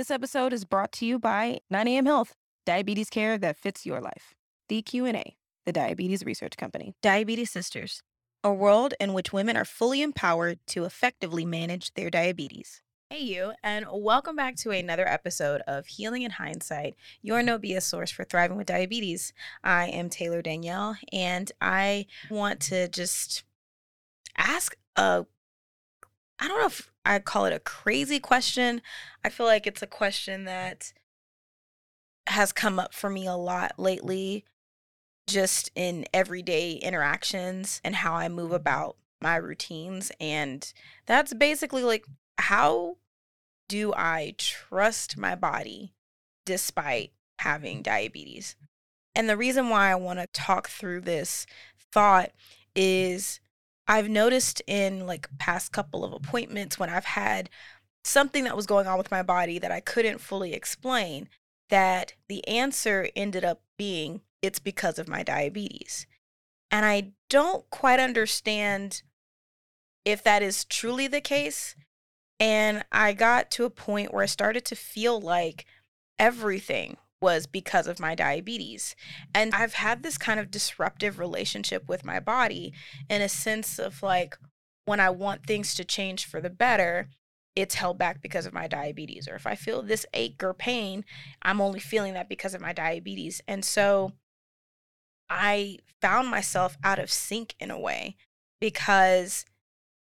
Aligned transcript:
This 0.00 0.10
episode 0.10 0.54
is 0.54 0.64
brought 0.64 0.92
to 0.92 1.04
you 1.04 1.18
by 1.18 1.60
9am 1.70 2.06
Health, 2.06 2.34
diabetes 2.64 3.10
care 3.10 3.36
that 3.36 3.58
fits 3.58 3.84
your 3.84 4.00
life. 4.00 4.34
DQ&A, 4.70 5.36
the 5.66 5.72
Diabetes 5.72 6.24
Research 6.24 6.56
Company. 6.56 6.94
Diabetes 7.02 7.50
Sisters, 7.50 8.02
a 8.42 8.50
world 8.50 8.94
in 8.98 9.12
which 9.12 9.34
women 9.34 9.58
are 9.58 9.64
fully 9.66 10.00
empowered 10.00 10.58
to 10.68 10.86
effectively 10.86 11.44
manage 11.44 11.92
their 11.92 12.08
diabetes. 12.08 12.80
Hey, 13.10 13.24
you, 13.24 13.52
and 13.62 13.84
welcome 13.92 14.36
back 14.36 14.56
to 14.60 14.70
another 14.70 15.06
episode 15.06 15.60
of 15.66 15.86
Healing 15.86 16.22
in 16.22 16.30
Hindsight, 16.30 16.94
your 17.20 17.42
no 17.42 17.58
BS 17.58 17.82
source 17.82 18.10
for 18.10 18.24
thriving 18.24 18.56
with 18.56 18.68
diabetes. 18.68 19.34
I 19.62 19.88
am 19.88 20.08
Taylor 20.08 20.40
Danielle, 20.40 20.96
and 21.12 21.52
I 21.60 22.06
want 22.30 22.60
to 22.60 22.88
just 22.88 23.44
ask 24.38 24.78
a 24.96 25.26
I 26.40 26.48
don't 26.48 26.58
know 26.58 26.66
if 26.66 26.90
I 27.04 27.18
call 27.18 27.44
it 27.44 27.52
a 27.52 27.60
crazy 27.60 28.18
question. 28.18 28.80
I 29.22 29.28
feel 29.28 29.46
like 29.46 29.66
it's 29.66 29.82
a 29.82 29.86
question 29.86 30.44
that 30.44 30.92
has 32.26 32.52
come 32.52 32.78
up 32.78 32.94
for 32.94 33.10
me 33.10 33.26
a 33.26 33.34
lot 33.34 33.72
lately, 33.78 34.44
just 35.26 35.70
in 35.74 36.06
everyday 36.14 36.72
interactions 36.72 37.80
and 37.84 37.96
how 37.96 38.14
I 38.14 38.28
move 38.28 38.46
mm-hmm. 38.46 38.54
about 38.54 38.96
my 39.20 39.36
routines. 39.36 40.10
And 40.18 40.72
that's 41.06 41.34
basically 41.34 41.84
like, 41.84 42.06
how 42.38 42.96
do 43.68 43.92
I 43.94 44.34
trust 44.38 45.18
my 45.18 45.34
body 45.34 45.92
despite 46.46 47.12
having 47.40 47.82
diabetes? 47.82 48.56
And 49.14 49.28
the 49.28 49.36
reason 49.36 49.68
why 49.68 49.90
I 49.90 49.96
want 49.96 50.20
to 50.20 50.26
talk 50.32 50.68
through 50.68 51.02
this 51.02 51.44
thought 51.92 52.30
is 52.74 53.40
I've 53.90 54.08
noticed 54.08 54.62
in 54.68 55.04
like 55.04 55.28
past 55.38 55.72
couple 55.72 56.04
of 56.04 56.12
appointments 56.12 56.78
when 56.78 56.88
I've 56.88 57.06
had 57.06 57.50
something 58.04 58.44
that 58.44 58.54
was 58.54 58.64
going 58.64 58.86
on 58.86 58.96
with 58.96 59.10
my 59.10 59.24
body 59.24 59.58
that 59.58 59.72
I 59.72 59.80
couldn't 59.80 60.20
fully 60.20 60.54
explain 60.54 61.28
that 61.70 62.12
the 62.28 62.46
answer 62.46 63.08
ended 63.16 63.44
up 63.44 63.62
being 63.76 64.20
it's 64.42 64.60
because 64.60 65.00
of 65.00 65.08
my 65.08 65.24
diabetes. 65.24 66.06
And 66.70 66.86
I 66.86 67.14
don't 67.28 67.68
quite 67.70 67.98
understand 67.98 69.02
if 70.04 70.22
that 70.22 70.40
is 70.40 70.64
truly 70.64 71.08
the 71.08 71.20
case. 71.20 71.74
And 72.38 72.84
I 72.92 73.12
got 73.12 73.50
to 73.52 73.64
a 73.64 73.70
point 73.70 74.14
where 74.14 74.22
I 74.22 74.26
started 74.26 74.64
to 74.66 74.76
feel 74.76 75.20
like 75.20 75.66
everything 76.16 76.96
was 77.20 77.46
because 77.46 77.86
of 77.86 78.00
my 78.00 78.14
diabetes. 78.14 78.96
And 79.34 79.54
I've 79.54 79.74
had 79.74 80.02
this 80.02 80.18
kind 80.18 80.40
of 80.40 80.50
disruptive 80.50 81.18
relationship 81.18 81.88
with 81.88 82.04
my 82.04 82.20
body 82.20 82.72
in 83.08 83.22
a 83.22 83.28
sense 83.28 83.78
of 83.78 84.02
like 84.02 84.36
when 84.86 85.00
I 85.00 85.10
want 85.10 85.46
things 85.46 85.74
to 85.74 85.84
change 85.84 86.24
for 86.26 86.40
the 86.40 86.50
better, 86.50 87.08
it's 87.54 87.74
held 87.74 87.98
back 87.98 88.22
because 88.22 88.46
of 88.46 88.54
my 88.54 88.66
diabetes. 88.66 89.28
Or 89.28 89.34
if 89.34 89.46
I 89.46 89.54
feel 89.54 89.82
this 89.82 90.06
ache 90.14 90.42
or 90.42 90.54
pain, 90.54 91.04
I'm 91.42 91.60
only 91.60 91.80
feeling 91.80 92.14
that 92.14 92.28
because 92.28 92.54
of 92.54 92.60
my 92.60 92.72
diabetes. 92.72 93.42
And 93.46 93.64
so 93.64 94.12
I 95.28 95.78
found 96.00 96.28
myself 96.28 96.76
out 96.82 96.98
of 96.98 97.10
sync 97.10 97.54
in 97.60 97.70
a 97.70 97.78
way 97.78 98.16
because 98.60 99.44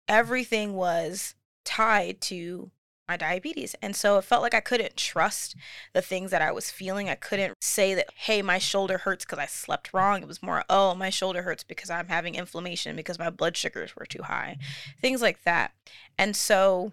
everything 0.08 0.74
was 0.74 1.34
tied 1.64 2.20
to 2.22 2.70
my 3.08 3.16
diabetes. 3.16 3.74
And 3.82 3.94
so 3.94 4.18
it 4.18 4.24
felt 4.24 4.42
like 4.42 4.54
I 4.54 4.60
couldn't 4.60 4.96
trust 4.96 5.54
the 5.92 6.02
things 6.02 6.30
that 6.30 6.42
I 6.42 6.52
was 6.52 6.70
feeling. 6.70 7.08
I 7.08 7.14
couldn't 7.14 7.54
say 7.60 7.94
that, 7.94 8.08
hey, 8.14 8.42
my 8.42 8.58
shoulder 8.58 8.98
hurts 8.98 9.24
because 9.24 9.38
I 9.38 9.46
slept 9.46 9.94
wrong. 9.94 10.22
It 10.22 10.28
was 10.28 10.42
more, 10.42 10.64
oh, 10.68 10.94
my 10.94 11.10
shoulder 11.10 11.42
hurts 11.42 11.64
because 11.64 11.90
I'm 11.90 12.08
having 12.08 12.34
inflammation 12.34 12.96
because 12.96 13.18
my 13.18 13.30
blood 13.30 13.56
sugars 13.56 13.94
were 13.96 14.06
too 14.06 14.22
high, 14.22 14.58
things 15.00 15.22
like 15.22 15.44
that. 15.44 15.72
And 16.18 16.36
so 16.36 16.92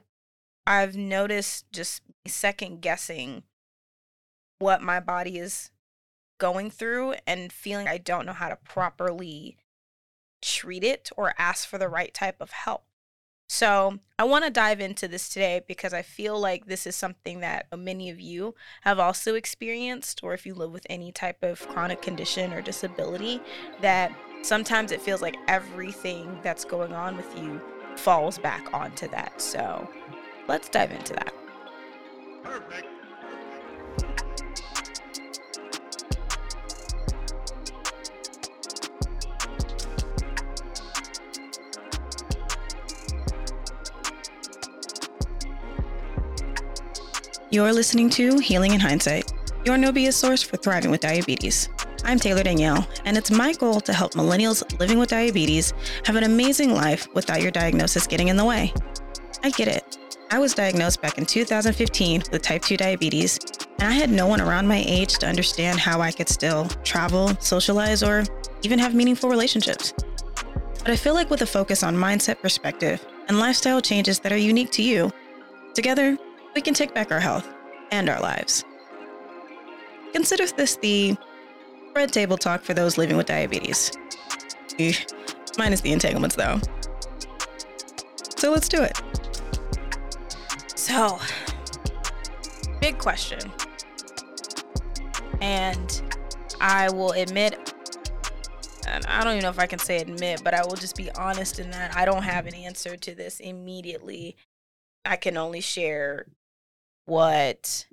I've 0.66 0.96
noticed 0.96 1.66
just 1.72 2.02
second 2.28 2.82
guessing 2.82 3.44
what 4.60 4.82
my 4.82 5.00
body 5.00 5.38
is 5.38 5.72
going 6.40 6.70
through 6.70 7.16
and 7.26 7.52
feeling 7.52 7.88
I 7.88 7.98
don't 7.98 8.26
know 8.26 8.34
how 8.34 8.50
to 8.50 8.58
properly 8.58 9.58
treat 10.42 10.84
it 10.84 11.10
or 11.16 11.34
ask 11.38 11.68
for 11.68 11.78
the 11.78 11.88
right 11.88 12.14
type 12.14 12.38
of 12.40 12.52
help. 12.52 12.84
So, 13.56 14.00
I 14.18 14.24
want 14.24 14.46
to 14.46 14.50
dive 14.50 14.82
into 14.82 15.08
this 15.08 15.30
today 15.30 15.62
because 15.68 15.94
I 15.94 16.02
feel 16.02 16.40
like 16.40 16.66
this 16.66 16.88
is 16.88 16.96
something 16.96 17.42
that 17.42 17.68
many 17.78 18.10
of 18.10 18.20
you 18.20 18.56
have 18.82 18.98
also 18.98 19.36
experienced, 19.36 20.22
or 20.24 20.34
if 20.34 20.48
you 20.48 20.56
live 20.56 20.72
with 20.72 20.88
any 20.90 21.12
type 21.12 21.44
of 21.44 21.60
chronic 21.68 22.02
condition 22.02 22.52
or 22.52 22.64
disability, 22.64 23.40
that 23.80 24.12
sometimes 24.42 24.92
it 24.92 25.04
feels 25.04 25.22
like 25.22 25.36
everything 25.48 26.40
that's 26.42 26.66
going 26.66 26.94
on 26.94 27.16
with 27.16 27.32
you 27.38 27.62
falls 27.96 28.40
back 28.40 28.74
onto 28.74 29.08
that. 29.10 29.40
So, 29.40 29.88
let's 30.48 30.68
dive 30.68 30.90
into 30.90 31.14
that. 31.14 31.34
Perfect. 32.42 32.93
You're 47.54 47.72
listening 47.72 48.10
to 48.10 48.40
Healing 48.40 48.74
in 48.74 48.80
Hindsight, 48.80 49.32
your 49.64 49.78
no 49.78 49.92
BS 49.92 50.14
source 50.14 50.42
for 50.42 50.58
thriving 50.58 50.90
with 50.90 51.02
diabetes. 51.02 51.70
I'm 52.04 52.18
Taylor 52.18 52.42
Danielle, 52.42 52.88
and 53.06 53.16
it's 53.16 53.30
my 53.30 53.54
goal 53.54 53.80
to 53.82 53.94
help 53.94 54.14
millennials 54.14 54.80
living 54.80 54.98
with 54.98 55.10
diabetes 55.10 55.72
have 56.06 56.16
an 56.16 56.24
amazing 56.24 56.74
life 56.74 57.08
without 57.14 57.44
your 57.44 57.52
diagnosis 57.52 58.08
getting 58.08 58.30
in 58.30 58.38
the 58.38 58.44
way. 58.44 58.74
I 59.44 59.52
get 59.52 59.68
it. 59.68 60.00
I 60.32 60.40
was 60.40 60.56
diagnosed 60.56 61.00
back 61.04 61.20
in 61.20 61.28
2015 61.28 62.24
with 62.32 62.42
type 62.42 62.64
2 62.64 62.76
diabetes, 62.76 63.38
and 63.78 63.88
I 63.88 63.92
had 63.92 64.10
no 64.10 64.26
one 64.26 64.42
around 64.42 64.68
my 64.68 64.84
age 64.88 65.20
to 65.20 65.28
understand 65.28 65.78
how 65.78 66.02
I 66.02 66.12
could 66.12 66.30
still 66.30 66.66
travel, 66.84 67.36
socialize, 67.40 68.02
or 68.02 68.24
even 68.64 68.80
have 68.80 68.96
meaningful 68.96 69.30
relationships. 69.30 69.94
But 70.80 70.90
I 70.90 70.96
feel 70.96 71.14
like 71.14 71.30
with 71.30 71.44
a 71.44 71.46
focus 71.46 71.84
on 71.84 71.96
mindset 71.96 72.42
perspective 72.42 73.06
and 73.28 73.38
lifestyle 73.38 73.80
changes 73.80 74.18
that 74.22 74.32
are 74.32 74.38
unique 74.38 74.72
to 74.72 74.82
you, 74.82 75.12
together 75.76 76.18
we 76.56 76.62
can 76.62 76.74
take 76.74 76.94
back 76.94 77.12
our 77.12 77.20
health 77.20 77.48
and 77.92 78.10
our 78.10 78.20
lives. 78.20 78.64
Consider 80.14 80.46
this 80.48 80.76
the 80.78 81.18
red 81.96 82.12
table 82.12 82.38
talk 82.38 82.62
for 82.62 82.74
those 82.74 82.98
living 82.98 83.18
with 83.18 83.28
diabetes. 83.28 83.92
Minus 85.58 85.82
the 85.82 85.92
entanglements, 85.92 86.36
though. 86.36 86.60
So 88.38 88.52
let's 88.52 88.68
do 88.68 88.82
it. 88.82 89.00
So, 90.76 91.20
big 92.82 92.98
question. 92.98 93.40
And 95.42 96.02
I 96.60 96.90
will 96.92 97.12
admit, 97.12 97.74
and 98.88 99.06
I 99.06 99.24
don't 99.24 99.34
even 99.34 99.44
know 99.44 99.50
if 99.50 99.60
I 99.60 99.66
can 99.66 99.80
say 99.80 99.98
admit, 99.98 100.44
but 100.44 100.54
I 100.54 100.64
will 100.64 100.76
just 100.76 100.96
be 100.96 101.10
honest 101.12 101.60
in 101.60 101.72
that 101.72 101.96
I 101.96 102.06
don't 102.06 102.24
have 102.24 102.48
an 102.48 102.56
answer 102.56 102.96
to 102.98 103.16
this 103.16 103.40
immediately. 103.40 104.36
I 105.06 105.16
can 105.16 105.38
only 105.38 105.62
share 105.62 106.28
what 107.06 107.86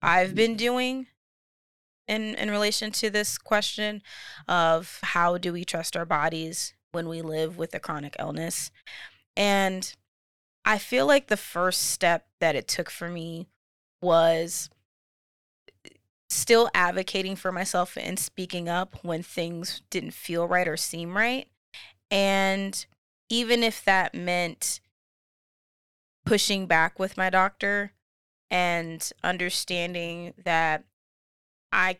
I've 0.00 0.28
mm-hmm. 0.28 0.36
been 0.36 0.56
doing 0.56 1.06
in 2.08 2.34
in 2.34 2.50
relation 2.50 2.90
to 2.90 3.10
this 3.10 3.38
question 3.38 4.02
of 4.48 4.98
how 5.02 5.38
do 5.38 5.52
we 5.52 5.64
trust 5.64 5.96
our 5.96 6.04
bodies 6.04 6.74
when 6.92 7.08
we 7.08 7.22
live 7.22 7.56
with 7.56 7.74
a 7.74 7.80
chronic 7.80 8.16
illness. 8.18 8.70
And 9.36 9.94
I 10.64 10.78
feel 10.78 11.06
like 11.06 11.26
the 11.26 11.36
first 11.36 11.90
step 11.90 12.26
that 12.40 12.54
it 12.54 12.68
took 12.68 12.90
for 12.90 13.08
me 13.08 13.48
was 14.00 14.68
eh, 15.84 15.90
still 16.28 16.68
advocating 16.74 17.34
for 17.34 17.50
myself 17.50 17.96
and 17.96 18.18
speaking 18.18 18.68
up 18.68 18.98
when 19.02 19.22
things 19.22 19.82
didn't 19.90 20.14
feel 20.14 20.46
right 20.46 20.68
or 20.68 20.76
seem 20.76 21.16
right. 21.16 21.48
And 22.10 22.84
even 23.30 23.62
if 23.62 23.84
that 23.84 24.14
meant 24.14 24.80
pushing 26.26 26.66
back 26.66 26.98
with 26.98 27.16
my 27.16 27.30
doctor, 27.30 27.92
and 28.52 29.10
understanding 29.24 30.34
that 30.44 30.84
I 31.72 31.96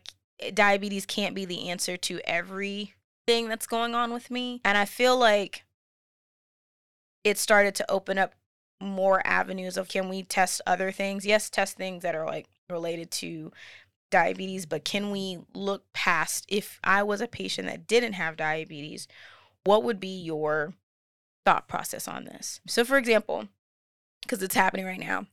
diabetes 0.53 1.05
can't 1.05 1.35
be 1.35 1.45
the 1.45 1.69
answer 1.69 1.97
to 1.97 2.21
everything 2.25 3.49
that's 3.49 3.65
going 3.65 3.95
on 3.95 4.13
with 4.13 4.29
me. 4.29 4.61
And 4.63 4.77
I 4.77 4.85
feel 4.85 5.17
like 5.17 5.65
it 7.23 7.39
started 7.39 7.73
to 7.75 7.91
open 7.91 8.19
up 8.19 8.35
more 8.79 9.25
avenues 9.25 9.77
of 9.77 9.87
can 9.87 10.09
we 10.09 10.21
test 10.21 10.61
other 10.67 10.91
things? 10.91 11.25
Yes, 11.25 11.49
test 11.49 11.75
things 11.75 12.03
that 12.03 12.15
are 12.15 12.25
like 12.25 12.47
related 12.69 13.09
to 13.11 13.51
diabetes, 14.11 14.67
but 14.67 14.85
can 14.85 15.09
we 15.09 15.39
look 15.55 15.85
past 15.93 16.45
if 16.47 16.79
I 16.83 17.01
was 17.01 17.19
a 17.19 17.27
patient 17.27 17.67
that 17.67 17.87
didn't 17.87 18.13
have 18.13 18.37
diabetes, 18.37 19.07
what 19.63 19.83
would 19.83 19.99
be 19.99 20.21
your 20.21 20.73
thought 21.45 21.67
process 21.67 22.07
on 22.07 22.25
this? 22.25 22.59
So 22.67 22.85
for 22.85 22.97
example, 22.97 23.47
because 24.21 24.43
it's 24.43 24.55
happening 24.55 24.85
right 24.85 24.99
now, 24.99 25.25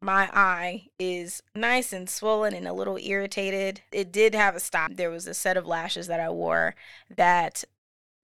my 0.00 0.30
eye 0.32 0.88
is 0.98 1.42
nice 1.54 1.92
and 1.92 2.08
swollen 2.08 2.54
and 2.54 2.68
a 2.68 2.72
little 2.72 2.98
irritated. 2.98 3.80
It 3.92 4.12
did 4.12 4.34
have 4.34 4.54
a 4.54 4.60
stop. 4.60 4.92
There 4.94 5.10
was 5.10 5.26
a 5.26 5.34
set 5.34 5.56
of 5.56 5.66
lashes 5.66 6.06
that 6.06 6.20
I 6.20 6.30
wore 6.30 6.74
that 7.14 7.64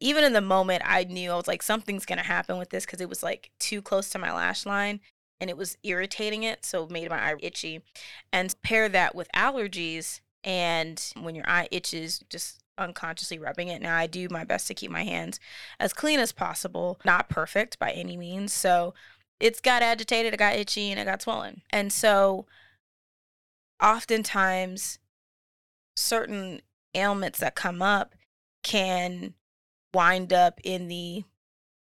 even 0.00 0.24
in 0.24 0.32
the 0.32 0.40
moment 0.40 0.82
I 0.84 1.04
knew 1.04 1.30
I 1.30 1.36
was 1.36 1.48
like 1.48 1.62
something's 1.62 2.04
going 2.04 2.19
to 2.19 2.24
happen 2.24 2.58
with 2.58 2.70
this 2.70 2.86
cuz 2.86 3.00
it 3.00 3.08
was 3.08 3.22
like 3.22 3.50
too 3.58 3.80
close 3.80 4.10
to 4.10 4.19
my 4.19 4.32
lash 4.32 4.66
line 4.66 5.00
and 5.42 5.50
it 5.50 5.56
was 5.56 5.76
irritating 5.82 6.44
it, 6.44 6.64
so 6.64 6.84
it 6.84 6.90
made 6.92 7.10
my 7.10 7.19
eye 7.19 7.34
itchy. 7.40 7.82
And 8.32 8.54
pair 8.62 8.88
that 8.88 9.16
with 9.16 9.28
allergies, 9.34 10.20
and 10.44 11.04
when 11.20 11.34
your 11.34 11.48
eye 11.48 11.66
itches, 11.72 12.20
just 12.30 12.62
unconsciously 12.78 13.40
rubbing 13.40 13.66
it. 13.66 13.82
Now, 13.82 13.96
I 13.96 14.06
do 14.06 14.28
my 14.30 14.44
best 14.44 14.69
to 14.69 14.74
keep 14.74 14.92
my 14.92 15.02
hands 15.02 15.40
as 15.80 15.92
clean 15.92 16.20
as 16.20 16.30
possible, 16.30 17.00
not 17.04 17.28
perfect 17.28 17.80
by 17.80 17.90
any 17.90 18.16
means. 18.16 18.52
So 18.52 18.94
it's 19.43 19.61
got 19.61 19.83
agitated, 19.83 20.33
it 20.33 20.37
got 20.37 20.55
itchy, 20.55 20.91
and 20.91 21.00
it 21.00 21.05
got 21.05 21.21
swollen. 21.21 21.62
And 21.71 21.93
so 21.93 22.47
oftentimes, 23.83 25.00
certain 25.97 26.62
ailments 26.94 27.41
that 27.41 27.56
come 27.56 27.83
up 27.83 28.15
can 28.62 29.35
wind 29.93 30.33
up 30.33 30.61
in 30.62 30.87
the 30.87 31.25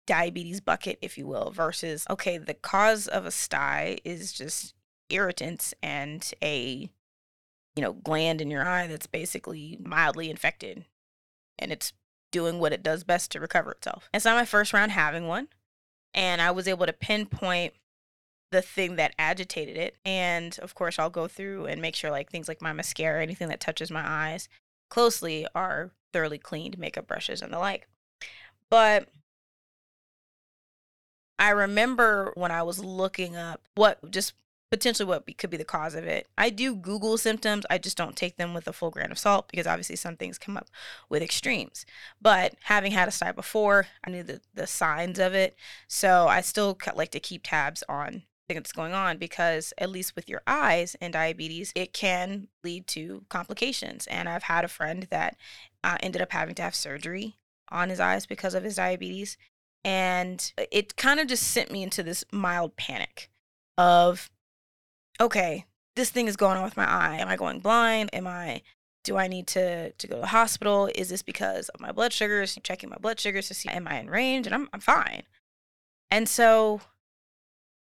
diabetes 0.07 0.61
bucket, 0.61 0.97
if 1.01 1.17
you 1.17 1.27
will, 1.27 1.51
versus, 1.51 2.07
okay, 2.09 2.37
the 2.37 2.53
cause 2.53 3.05
of 3.05 3.25
a 3.25 3.31
sty 3.31 3.97
is 4.05 4.31
just 4.31 4.73
irritants 5.09 5.73
and 5.83 6.33
a 6.41 6.89
you 7.75 7.81
know, 7.81 7.93
gland 7.93 8.41
in 8.41 8.51
your 8.51 8.67
eye 8.67 8.87
that's 8.87 9.07
basically 9.07 9.77
mildly 9.81 10.29
infected 10.29 10.85
and 11.57 11.71
it's 11.71 11.93
doing 12.31 12.59
what 12.59 12.73
it 12.73 12.83
does 12.83 13.03
best 13.03 13.31
to 13.31 13.39
recover 13.39 13.71
itself. 13.71 14.09
It's 14.13 14.25
not 14.25 14.37
my 14.37 14.45
first 14.45 14.73
round 14.73 14.91
having 14.91 15.27
one. 15.27 15.47
And 16.13 16.41
I 16.41 16.51
was 16.51 16.67
able 16.67 16.85
to 16.85 16.93
pinpoint 16.93 17.73
the 18.51 18.61
thing 18.61 18.97
that 18.97 19.15
agitated 19.17 19.77
it. 19.77 19.95
And 20.05 20.57
of 20.59 20.75
course, 20.75 20.99
I'll 20.99 21.09
go 21.09 21.27
through 21.27 21.65
and 21.65 21.81
make 21.81 21.95
sure 21.95 22.11
like 22.11 22.29
things 22.29 22.47
like 22.47 22.61
my 22.61 22.73
mascara, 22.73 23.21
anything 23.21 23.47
that 23.47 23.59
touches 23.59 23.89
my 23.89 24.03
eyes 24.05 24.49
closely 24.89 25.47
are 25.55 25.91
thoroughly 26.13 26.37
cleaned, 26.37 26.77
makeup 26.77 27.07
brushes 27.07 27.41
and 27.41 27.51
the 27.51 27.59
like. 27.59 27.87
But 28.69 29.07
I 31.39 31.49
remember 31.49 32.31
when 32.35 32.51
I 32.51 32.61
was 32.63 32.83
looking 32.83 33.35
up 33.35 33.61
what 33.75 34.11
just 34.11 34.33
potentially 34.71 35.07
what 35.07 35.25
could 35.37 35.49
be 35.49 35.57
the 35.57 35.65
cause 35.65 35.95
of 35.95 36.05
it. 36.05 36.27
I 36.37 36.49
do 36.49 36.75
Google 36.75 37.17
symptoms. 37.17 37.65
I 37.69 37.77
just 37.77 37.97
don't 37.97 38.15
take 38.15 38.37
them 38.37 38.53
with 38.53 38.67
a 38.67 38.73
full 38.73 38.89
grain 38.89 39.11
of 39.11 39.19
salt 39.19 39.49
because 39.49 39.67
obviously 39.67 39.97
some 39.97 40.15
things 40.15 40.37
come 40.37 40.55
up 40.55 40.69
with 41.09 41.21
extremes. 41.21 41.85
But 42.21 42.55
having 42.63 42.93
had 42.93 43.07
a 43.07 43.11
sty 43.11 43.33
before, 43.33 43.87
I 44.05 44.09
knew 44.09 44.23
the, 44.23 44.41
the 44.53 44.67
signs 44.67 45.19
of 45.19 45.33
it. 45.33 45.55
So 45.87 46.27
I 46.27 46.41
still 46.41 46.77
like 46.95 47.11
to 47.11 47.19
keep 47.19 47.41
tabs 47.43 47.83
on 47.89 48.23
that's 48.47 48.71
going 48.71 48.93
on 48.93 49.17
because 49.17 49.73
at 49.77 49.89
least 49.89 50.15
with 50.15 50.27
your 50.27 50.41
eyes 50.45 50.95
and 50.99 51.13
diabetes, 51.13 51.71
it 51.75 51.93
can 51.93 52.47
lead 52.63 52.87
to 52.87 53.23
complications. 53.29 54.07
And 54.07 54.27
I've 54.27 54.43
had 54.43 54.65
a 54.65 54.69
friend 54.69 55.07
that 55.09 55.37
uh, 55.83 55.97
ended 56.01 56.21
up 56.21 56.31
having 56.31 56.55
to 56.55 56.61
have 56.61 56.75
surgery 56.75 57.37
on 57.69 57.89
his 57.89 57.99
eyes 57.99 58.25
because 58.25 58.53
of 58.53 58.63
his 58.63 58.75
diabetes. 58.75 59.37
And 59.83 60.51
it 60.71 60.95
kind 60.95 61.19
of 61.19 61.27
just 61.27 61.43
sent 61.43 61.71
me 61.71 61.81
into 61.81 62.03
this 62.03 62.23
mild 62.31 62.75
panic 62.75 63.29
of 63.77 64.29
okay, 65.19 65.65
this 65.95 66.09
thing 66.09 66.27
is 66.27 66.35
going 66.35 66.57
on 66.57 66.63
with 66.63 66.77
my 66.77 66.89
eye. 66.89 67.17
Am 67.17 67.27
I 67.27 67.35
going 67.35 67.59
blind? 67.59 68.09
Am 68.13 68.27
I 68.27 68.61
do 69.03 69.17
I 69.17 69.27
need 69.27 69.47
to 69.47 69.91
to 69.91 70.07
go 70.07 70.15
to 70.15 70.21
the 70.21 70.27
hospital? 70.27 70.89
Is 70.95 71.09
this 71.09 71.23
because 71.23 71.69
of 71.69 71.79
my 71.79 71.91
blood 71.91 72.13
sugars? 72.13 72.57
Checking 72.63 72.89
my 72.89 72.97
blood 72.97 73.19
sugars 73.19 73.47
to 73.47 73.53
see 73.53 73.69
am 73.69 73.87
I 73.87 73.99
in 73.99 74.09
range? 74.09 74.45
And 74.45 74.55
I'm 74.55 74.69
I'm 74.73 74.79
fine. 74.79 75.23
And 76.09 76.27
so 76.27 76.81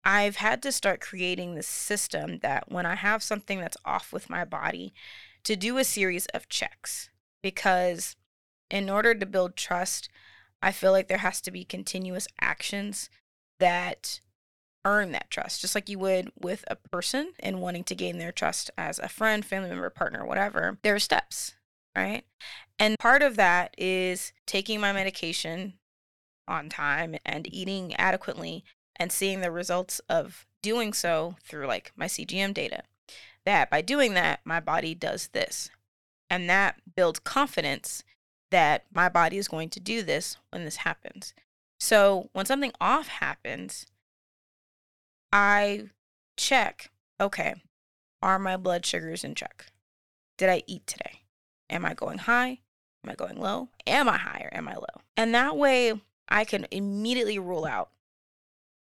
I've 0.05 0.37
had 0.37 0.61
to 0.63 0.71
start 0.71 1.01
creating 1.01 1.55
this 1.55 1.67
system 1.67 2.39
that 2.39 2.71
when 2.71 2.85
I 2.85 2.95
have 2.95 3.23
something 3.23 3.59
that's 3.59 3.77
off 3.85 4.11
with 4.11 4.29
my 4.29 4.43
body, 4.43 4.93
to 5.43 5.55
do 5.55 5.77
a 5.77 5.83
series 5.83 6.25
of 6.27 6.49
checks. 6.49 7.09
Because 7.41 8.15
in 8.69 8.89
order 8.89 9.13
to 9.13 9.25
build 9.25 9.55
trust, 9.55 10.09
I 10.61 10.71
feel 10.71 10.91
like 10.91 11.07
there 11.07 11.17
has 11.19 11.41
to 11.41 11.51
be 11.51 11.65
continuous 11.65 12.27
actions 12.39 13.09
that 13.59 14.21
earn 14.85 15.11
that 15.11 15.29
trust, 15.29 15.61
just 15.61 15.75
like 15.75 15.89
you 15.89 15.99
would 15.99 16.31
with 16.39 16.63
a 16.67 16.75
person 16.75 17.33
and 17.39 17.61
wanting 17.61 17.83
to 17.85 17.95
gain 17.95 18.17
their 18.17 18.31
trust 18.31 18.69
as 18.77 18.99
a 18.99 19.07
friend, 19.07 19.45
family 19.45 19.69
member, 19.69 19.89
partner, 19.89 20.25
whatever. 20.25 20.77
There 20.83 20.95
are 20.95 20.99
steps, 20.99 21.55
right? 21.95 22.23
And 22.77 22.99
part 22.99 23.21
of 23.21 23.35
that 23.35 23.73
is 23.77 24.33
taking 24.45 24.81
my 24.81 24.91
medication 24.91 25.73
on 26.47 26.69
time 26.69 27.15
and 27.25 27.47
eating 27.53 27.95
adequately 27.95 28.63
and 28.95 29.11
seeing 29.11 29.41
the 29.41 29.51
results 29.51 29.99
of 30.09 30.45
doing 30.61 30.93
so 30.93 31.35
through 31.43 31.67
like 31.67 31.91
my 31.95 32.05
CGM 32.05 32.53
data. 32.53 32.83
That 33.45 33.69
by 33.69 33.81
doing 33.81 34.13
that, 34.13 34.41
my 34.45 34.59
body 34.59 34.95
does 34.95 35.29
this. 35.29 35.69
And 36.29 36.49
that 36.49 36.81
builds 36.95 37.19
confidence 37.19 38.03
that 38.51 38.85
my 38.93 39.09
body 39.09 39.37
is 39.37 39.47
going 39.47 39.69
to 39.69 39.79
do 39.79 40.03
this 40.03 40.37
when 40.51 40.63
this 40.63 40.77
happens. 40.77 41.33
So 41.79 42.29
when 42.33 42.45
something 42.45 42.71
off 42.79 43.07
happens, 43.07 43.85
I 45.33 45.85
check, 46.37 46.91
okay, 47.19 47.55
are 48.21 48.37
my 48.37 48.55
blood 48.55 48.85
sugars 48.85 49.23
in 49.23 49.33
check? 49.33 49.65
Did 50.37 50.49
I 50.49 50.61
eat 50.67 50.85
today? 50.85 51.21
Am 51.71 51.85
I 51.85 51.95
going 51.95 52.19
high? 52.19 52.59
Am 53.03 53.09
I 53.09 53.15
going 53.15 53.39
low? 53.39 53.69
Am 53.87 54.07
I 54.07 54.17
high 54.17 54.41
or 54.45 54.55
am 54.55 54.67
I 54.67 54.75
low? 54.75 55.01
And 55.17 55.33
that 55.33 55.57
way 55.57 55.99
I 56.29 56.45
can 56.45 56.67
immediately 56.69 57.39
rule 57.39 57.65
out 57.65 57.89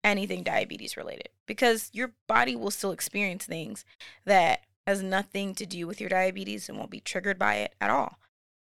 anything 0.03 0.43
diabetes 0.43 0.97
related 0.97 1.29
because 1.47 1.91
your 1.93 2.13
body 2.27 2.57
will 2.57 2.73
still 2.73 2.91
experience 2.91 3.47
things 3.47 3.85
that 4.25 4.63
has 4.85 5.01
nothing 5.01 5.55
to 5.55 5.65
do 5.65 5.87
with 5.87 6.01
your 6.01 6.11
diabetes 6.11 6.69
and 6.69 6.77
won't 6.77 6.91
be 6.91 6.99
triggered 6.99 7.39
by 7.39 7.55
it 7.55 7.75
at 7.81 7.89
all. 7.89 8.19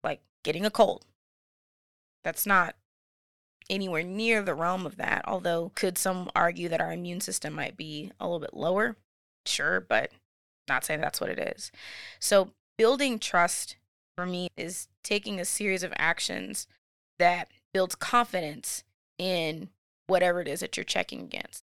Like 0.05 0.21
getting 0.43 0.65
a 0.65 0.71
cold. 0.71 1.05
That's 2.23 2.45
not 2.45 2.75
anywhere 3.69 4.03
near 4.03 4.41
the 4.41 4.53
realm 4.53 4.85
of 4.85 4.97
that. 4.97 5.23
Although, 5.25 5.71
could 5.75 5.97
some 5.97 6.29
argue 6.35 6.69
that 6.69 6.81
our 6.81 6.93
immune 6.93 7.21
system 7.21 7.53
might 7.53 7.77
be 7.77 8.11
a 8.19 8.25
little 8.25 8.39
bit 8.39 8.53
lower? 8.53 8.95
Sure, 9.45 9.79
but 9.79 10.11
not 10.67 10.83
saying 10.83 11.01
that's 11.01 11.21
what 11.21 11.29
it 11.29 11.39
is. 11.39 11.71
So, 12.19 12.51
building 12.77 13.19
trust 13.19 13.77
for 14.15 14.25
me 14.25 14.49
is 14.57 14.87
taking 15.03 15.39
a 15.39 15.45
series 15.45 15.83
of 15.83 15.93
actions 15.97 16.67
that 17.19 17.49
builds 17.73 17.95
confidence 17.95 18.83
in 19.17 19.69
whatever 20.07 20.41
it 20.41 20.47
is 20.47 20.59
that 20.61 20.77
you're 20.77 20.83
checking 20.83 21.21
against. 21.21 21.63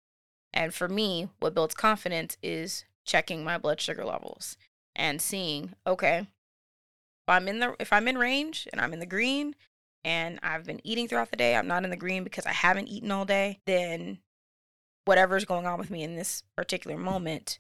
And 0.54 0.74
for 0.74 0.88
me, 0.88 1.30
what 1.40 1.56
builds 1.56 1.74
confidence 1.74 2.38
is 2.44 2.86
checking 3.06 3.44
my 3.44 3.58
blood 3.58 3.82
sugar 3.82 4.06
levels 4.06 4.58
and 4.96 5.22
seeing, 5.22 5.74
okay, 5.86 6.20
if 6.20 7.30
I'm 7.30 7.48
in 7.48 7.60
the 7.60 7.76
if 7.80 7.92
I'm 7.92 8.08
in 8.08 8.18
range 8.18 8.68
and 8.72 8.82
I'm 8.82 8.94
in 8.94 9.00
the 9.00 9.06
green 9.06 9.56
and 10.04 10.40
I've 10.44 10.66
been 10.66 10.82
eating 10.84 11.08
throughout 11.08 11.32
the 11.32 11.38
day, 11.38 11.56
I'm 11.56 11.68
not 11.68 11.84
in 11.84 11.90
the 11.90 11.96
green 11.96 12.24
because 12.24 12.46
I 12.46 12.52
haven't 12.52 12.88
eaten 12.88 13.12
all 13.12 13.26
day, 13.26 13.60
then 13.66 14.20
whatever's 15.06 15.46
going 15.46 15.66
on 15.66 15.80
with 15.80 15.90
me 15.90 16.04
in 16.04 16.16
this 16.16 16.44
particular 16.56 16.98
moment 16.98 17.60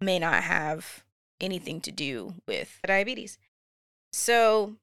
may 0.00 0.18
not 0.18 0.42
have 0.42 1.04
anything 1.40 1.80
to 1.80 1.92
do 1.92 2.34
with 2.46 2.78
diabetes. 2.86 3.38
So 4.12 4.74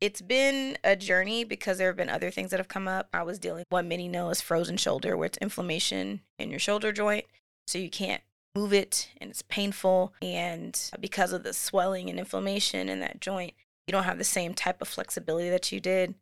it's 0.00 0.20
been 0.20 0.78
a 0.84 0.94
journey 0.94 1.44
because 1.44 1.78
there 1.78 1.88
have 1.88 1.96
been 1.96 2.08
other 2.08 2.30
things 2.30 2.50
that 2.50 2.60
have 2.60 2.68
come 2.68 2.86
up. 2.86 3.08
I 3.12 3.22
was 3.22 3.38
dealing 3.38 3.64
what 3.68 3.84
many 3.84 4.08
know 4.08 4.30
as 4.30 4.40
frozen 4.40 4.76
shoulder, 4.76 5.16
where 5.16 5.26
it's 5.26 5.38
inflammation 5.38 6.20
in 6.38 6.50
your 6.50 6.60
shoulder 6.60 6.92
joint. 6.92 7.24
So 7.66 7.78
you 7.78 7.90
can't 7.90 8.22
move 8.54 8.72
it 8.72 9.08
and 9.20 9.30
it's 9.30 9.42
painful. 9.42 10.12
And 10.22 10.80
because 11.00 11.32
of 11.32 11.42
the 11.42 11.52
swelling 11.52 12.08
and 12.08 12.18
inflammation 12.18 12.88
in 12.88 13.00
that 13.00 13.20
joint, 13.20 13.54
you 13.88 13.92
don't 13.92 14.04
have 14.04 14.18
the 14.18 14.24
same 14.24 14.52
type 14.52 14.82
of 14.82 14.86
flexibility 14.86 15.48
that 15.48 15.72
you 15.72 15.80
did. 15.80 16.14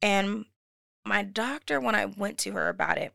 And 0.00 0.46
my 1.04 1.22
doctor, 1.22 1.78
when 1.78 1.94
I 1.94 2.06
went 2.06 2.38
to 2.38 2.52
her 2.52 2.68
about 2.70 2.96
it, 2.96 3.12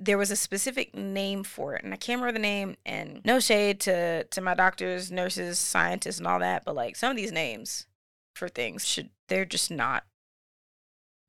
there 0.00 0.18
was 0.18 0.32
a 0.32 0.36
specific 0.36 0.94
name 0.94 1.44
for 1.44 1.76
it, 1.76 1.84
and 1.84 1.94
I 1.94 1.96
can't 1.96 2.20
remember 2.20 2.38
the 2.38 2.42
name. 2.42 2.76
And 2.84 3.20
no 3.24 3.38
shade 3.38 3.78
to 3.80 4.24
to 4.24 4.40
my 4.40 4.54
doctors, 4.54 5.12
nurses, 5.12 5.58
scientists, 5.58 6.18
and 6.18 6.26
all 6.26 6.40
that, 6.40 6.64
but 6.64 6.74
like 6.74 6.96
some 6.96 7.12
of 7.12 7.16
these 7.16 7.32
names 7.32 7.86
for 8.34 8.48
things 8.48 8.84
should 8.84 9.10
they're 9.28 9.44
just 9.44 9.70
not 9.70 10.04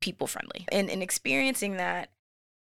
people 0.00 0.26
friendly. 0.26 0.66
And 0.72 0.90
in 0.90 1.02
experiencing 1.02 1.76
that, 1.76 2.10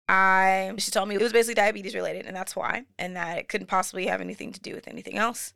I 0.07 0.73
she 0.77 0.91
told 0.91 1.09
me 1.09 1.15
it 1.15 1.21
was 1.21 1.33
basically 1.33 1.55
diabetes 1.55 1.95
related, 1.95 2.27
and 2.27 2.35
that's 2.35 2.55
why, 2.55 2.85
and 2.99 3.15
that 3.15 3.39
it 3.39 3.49
couldn't 3.49 3.67
possibly 3.67 4.05
have 4.05 4.21
anything 4.21 4.51
to 4.51 4.59
do 4.59 4.75
with 4.75 4.87
anything 4.87 5.17
else 5.17 5.53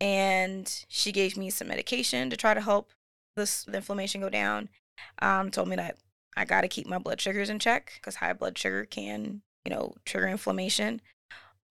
and 0.00 0.84
she 0.88 1.12
gave 1.12 1.36
me 1.36 1.50
some 1.50 1.68
medication 1.68 2.30
to 2.30 2.36
try 2.36 2.54
to 2.54 2.60
help 2.60 2.92
this 3.36 3.64
the 3.64 3.76
inflammation 3.76 4.20
go 4.20 4.28
down. 4.28 4.68
Um, 5.20 5.50
told 5.50 5.68
me 5.68 5.76
that 5.76 5.98
I 6.36 6.44
got 6.44 6.62
to 6.62 6.68
keep 6.68 6.86
my 6.86 6.98
blood 6.98 7.20
sugars 7.20 7.50
in 7.50 7.58
check 7.58 7.92
because 7.96 8.16
high 8.16 8.32
blood 8.32 8.56
sugar 8.58 8.84
can, 8.84 9.42
you 9.64 9.70
know, 9.70 9.94
trigger 10.04 10.28
inflammation. 10.28 11.00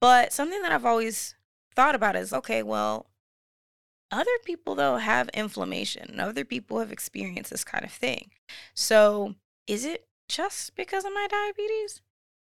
But 0.02 0.34
something 0.34 0.62
that 0.62 0.72
I've 0.72 0.86
always 0.86 1.36
thought 1.76 1.96
about 1.96 2.16
is 2.16 2.34
okay, 2.34 2.64
well, 2.64 3.08
other 4.12 4.32
people 4.46 4.76
though 4.76 4.98
have 4.98 5.30
inflammation. 5.30 6.20
Other 6.20 6.46
people 6.46 6.80
have 6.80 6.92
experienced 6.92 7.52
this 7.52 7.64
kind 7.64 7.84
of 7.84 7.92
thing. 7.92 8.32
So, 8.74 9.36
is 9.68 9.86
it 9.86 10.08
just 10.30 10.76
because 10.76 11.06
of 11.06 11.14
my 11.14 11.28
diabetes? 11.30 12.02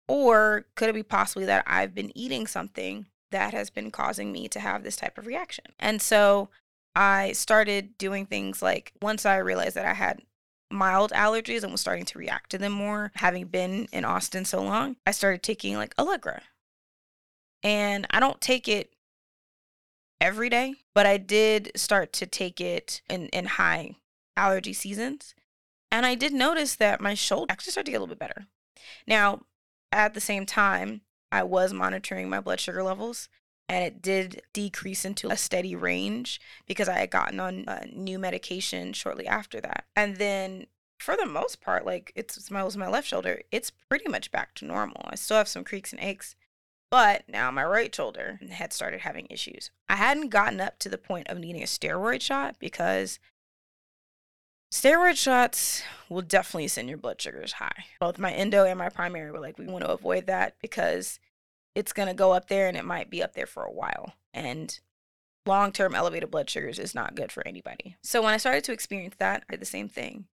Or 0.08 0.66
could 0.76 0.90
it 0.90 0.96
be 0.96 1.04
possibly 1.04 1.46
that 1.46 1.64
I've 1.68 1.94
been 1.94 2.18
eating 2.18 2.48
something 2.48 3.08
that 3.32 3.54
has 3.54 3.70
been 3.70 3.92
causing 3.92 4.32
me 4.32 4.48
to 4.50 4.60
have 4.60 4.84
this 4.84 4.96
type 4.96 5.18
of 5.18 5.28
reaction. 5.28 5.66
And 5.80 6.02
so 6.02 6.50
I 6.96 7.34
started 7.34 7.98
doing 7.98 8.26
things 8.26 8.62
like 8.62 8.94
once 9.02 9.26
I 9.26 9.38
realized 9.38 9.76
that 9.76 9.86
I 9.86 9.94
had 9.94 10.22
mild 10.72 11.12
allergies 11.12 11.64
and 11.64 11.72
was 11.72 11.82
starting 11.82 12.06
to 12.06 12.20
react 12.20 12.50
to 12.52 12.58
them 12.58 12.72
more, 12.72 13.12
having 13.16 13.46
been 13.48 13.88
in 13.92 14.06
Austin 14.06 14.46
so 14.46 14.62
long, 14.62 14.98
I 15.06 15.12
started 15.12 15.44
taking 15.44 15.76
like 15.76 15.94
Allegra. 15.98 16.42
And 17.64 18.06
I 18.12 18.20
don't 18.20 18.42
take 18.42 18.68
it 18.68 18.94
every 20.22 20.50
day, 20.50 20.76
but 20.94 21.06
I 21.06 21.18
did 21.18 21.72
start 21.76 22.14
to 22.14 22.26
take 22.26 22.60
it 22.62 23.02
in, 23.10 23.28
in 23.28 23.46
high 23.46 23.96
allergy 24.36 24.74
seasons. 24.74 25.36
And 25.92 26.06
I 26.06 26.16
did 26.16 26.34
notice 26.34 26.76
that 26.76 27.02
my 27.02 27.14
shoulder 27.14 27.52
actually 27.52 27.72
started 27.72 27.86
to 27.86 27.92
get 27.92 27.98
a 27.98 28.02
little 28.02 28.16
bit 28.16 28.20
better. 28.20 28.46
Now, 29.08 29.42
at 29.92 30.14
the 30.14 30.22
same 30.22 30.46
time, 30.46 31.02
I 31.32 31.44
was 31.44 31.74
monitoring 31.74 32.30
my 32.30 32.40
blood 32.40 32.60
sugar 32.60 32.84
levels 32.84 33.30
and 33.70 33.84
it 33.84 34.02
did 34.02 34.42
decrease 34.54 35.04
into 35.04 35.30
a 35.30 35.38
steady 35.38 35.76
range 35.76 36.40
because 36.66 36.88
I 36.88 37.00
had 37.00 37.12
gotten 37.12 37.40
on 37.40 37.66
a 37.68 37.86
new 37.88 38.18
medication 38.18 38.94
shortly 38.94 39.28
after 39.28 39.60
that. 39.62 39.86
And 39.96 40.18
then 40.18 40.68
for 41.00 41.16
the 41.18 41.26
most 41.26 41.62
part, 41.62 41.86
like 41.86 42.12
it's 42.16 42.50
my 42.50 42.64
was 42.64 42.78
my 42.78 42.88
left 42.88 43.08
shoulder, 43.08 43.42
it's 43.52 43.72
pretty 43.72 44.10
much 44.10 44.32
back 44.32 44.56
to 44.56 44.66
normal. 44.66 45.02
I 45.06 45.16
still 45.16 45.38
have 45.38 45.48
some 45.48 45.64
creaks 45.64 45.92
and 45.92 46.02
aches, 46.02 46.36
but 46.90 47.24
now 47.28 47.52
my 47.52 47.64
right 47.64 47.94
shoulder 47.94 48.40
had 48.50 48.72
started 48.72 49.02
having 49.02 49.28
issues. 49.30 49.70
I 49.90 49.96
hadn't 49.96 50.30
gotten 50.30 50.62
up 50.62 50.80
to 50.80 50.90
the 50.90 50.98
point 50.98 51.28
of 51.28 51.38
needing 51.38 51.62
a 51.62 51.66
steroid 51.66 52.22
shot 52.22 52.56
because 52.60 53.20
steroid 54.72 55.18
shots 55.18 55.84
will 56.10 56.22
definitely 56.22 56.68
send 56.68 56.90
your 56.90 56.98
blood 56.98 57.22
sugars 57.22 57.54
high. 57.54 57.86
Both 58.00 58.20
my 58.20 58.32
endo 58.32 58.66
and 58.66 58.78
my 58.78 58.90
primary 58.90 59.32
were 59.32 59.40
like, 59.40 59.58
we 59.58 59.68
want 59.68 59.84
to 59.84 59.92
avoid 59.92 60.28
that 60.28 60.56
because 60.62 61.20
it's 61.76 61.94
going 61.94 62.08
to 62.08 62.14
go 62.14 62.34
up 62.34 62.48
there 62.48 62.68
and 62.68 62.78
it 62.78 62.86
might 62.86 63.10
be 63.10 63.22
up 63.22 63.34
there 63.34 63.46
for 63.46 63.64
a 63.64 63.72
while. 63.72 64.14
And 64.34 64.80
long 65.46 65.72
term 65.72 65.96
elevated 65.96 66.32
blood 66.32 66.50
sugars 66.50 66.80
is 66.80 66.96
not 66.96 67.16
good 67.16 67.32
for 67.32 67.46
anybody. 67.48 67.98
So 68.02 68.22
when 68.22 68.34
I 68.34 68.38
started 68.38 68.64
to 68.66 68.74
experience 68.74 69.16
that, 69.20 69.44
I 69.50 69.54
did 69.54 69.62
the 69.62 69.66
same 69.66 69.90
thing. 69.90 70.26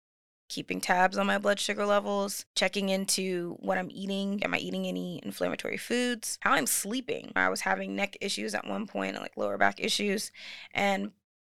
Keeping 0.50 0.82
tabs 0.82 1.18
on 1.18 1.26
my 1.26 1.38
blood 1.38 1.60
sugar 1.60 1.86
levels, 1.86 2.46
checking 2.56 2.90
into 2.90 3.58
what 3.60 3.78
I'm 3.78 3.90
eating. 3.92 4.44
Am 4.44 4.54
I 4.54 4.58
eating 4.58 4.86
any 4.86 5.20
inflammatory 5.24 5.78
foods? 5.78 6.38
How 6.42 6.54
I'm 6.54 6.68
sleeping. 6.68 7.32
I 7.36 7.50
was 7.50 7.62
having 7.62 7.96
neck 7.96 8.18
issues 8.22 8.54
at 8.54 8.68
one 8.68 8.86
point, 8.86 9.16
like 9.16 9.38
lower 9.38 9.58
back 9.58 9.80
issues. 9.80 10.32
And 10.74 11.12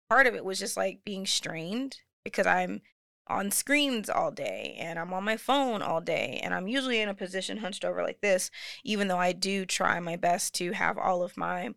part 0.08 0.26
of 0.26 0.34
it 0.34 0.44
was 0.44 0.58
just 0.58 0.76
like 0.76 1.04
being 1.04 1.26
strained 1.26 1.98
because 2.24 2.46
I'm 2.46 2.82
on 3.26 3.50
screens 3.50 4.10
all 4.10 4.30
day 4.30 4.76
and 4.78 4.98
I'm 4.98 5.12
on 5.12 5.24
my 5.24 5.36
phone 5.36 5.80
all 5.82 6.00
day 6.00 6.40
and 6.42 6.52
I'm 6.52 6.68
usually 6.68 7.00
in 7.00 7.08
a 7.08 7.14
position 7.14 7.58
hunched 7.58 7.84
over 7.84 8.02
like 8.02 8.20
this 8.20 8.50
even 8.82 9.08
though 9.08 9.18
I 9.18 9.32
do 9.32 9.64
try 9.64 9.98
my 10.00 10.16
best 10.16 10.54
to 10.56 10.72
have 10.72 10.98
all 10.98 11.22
of 11.22 11.36
my 11.36 11.70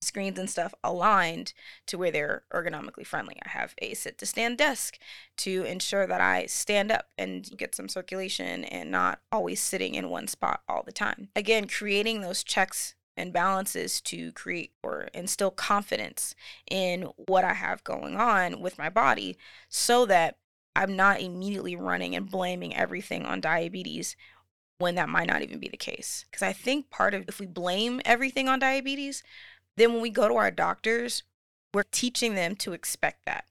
screens 0.00 0.38
and 0.38 0.48
stuff 0.48 0.74
aligned 0.84 1.52
to 1.86 1.98
where 1.98 2.10
they're 2.10 2.44
ergonomically 2.52 3.06
friendly. 3.06 3.36
I 3.44 3.50
have 3.50 3.74
a 3.78 3.94
sit 3.94 4.18
to 4.18 4.26
stand 4.26 4.58
desk 4.58 4.98
to 5.38 5.64
ensure 5.64 6.06
that 6.06 6.20
I 6.20 6.46
stand 6.46 6.92
up 6.92 7.08
and 7.16 7.48
get 7.56 7.74
some 7.74 7.88
circulation 7.88 8.64
and 8.64 8.90
not 8.90 9.20
always 9.32 9.60
sitting 9.60 9.94
in 9.94 10.08
one 10.08 10.28
spot 10.28 10.62
all 10.68 10.82
the 10.84 10.92
time. 10.92 11.28
Again, 11.34 11.66
creating 11.66 12.20
those 12.20 12.44
checks 12.44 12.94
and 13.18 13.32
balances 13.32 14.00
to 14.02 14.32
create 14.32 14.72
or 14.82 15.08
instill 15.12 15.50
confidence 15.50 16.34
in 16.70 17.02
what 17.26 17.44
I 17.44 17.54
have 17.54 17.84
going 17.84 18.16
on 18.16 18.60
with 18.60 18.78
my 18.78 18.88
body 18.88 19.36
so 19.68 20.06
that 20.06 20.36
I'm 20.76 20.94
not 20.96 21.20
immediately 21.20 21.76
running 21.76 22.14
and 22.14 22.30
blaming 22.30 22.74
everything 22.74 23.26
on 23.26 23.40
diabetes 23.40 24.16
when 24.78 24.94
that 24.94 25.08
might 25.08 25.26
not 25.26 25.42
even 25.42 25.58
be 25.58 25.68
the 25.68 25.76
case. 25.76 26.24
Because 26.30 26.42
I 26.42 26.52
think 26.52 26.88
part 26.88 27.14
of 27.14 27.24
if 27.28 27.40
we 27.40 27.46
blame 27.46 28.00
everything 28.04 28.48
on 28.48 28.60
diabetes, 28.60 29.24
then 29.76 29.92
when 29.92 30.02
we 30.02 30.10
go 30.10 30.28
to 30.28 30.36
our 30.36 30.52
doctors, 30.52 31.24
we're 31.74 31.82
teaching 31.90 32.34
them 32.34 32.54
to 32.56 32.72
expect 32.72 33.26
that 33.26 33.44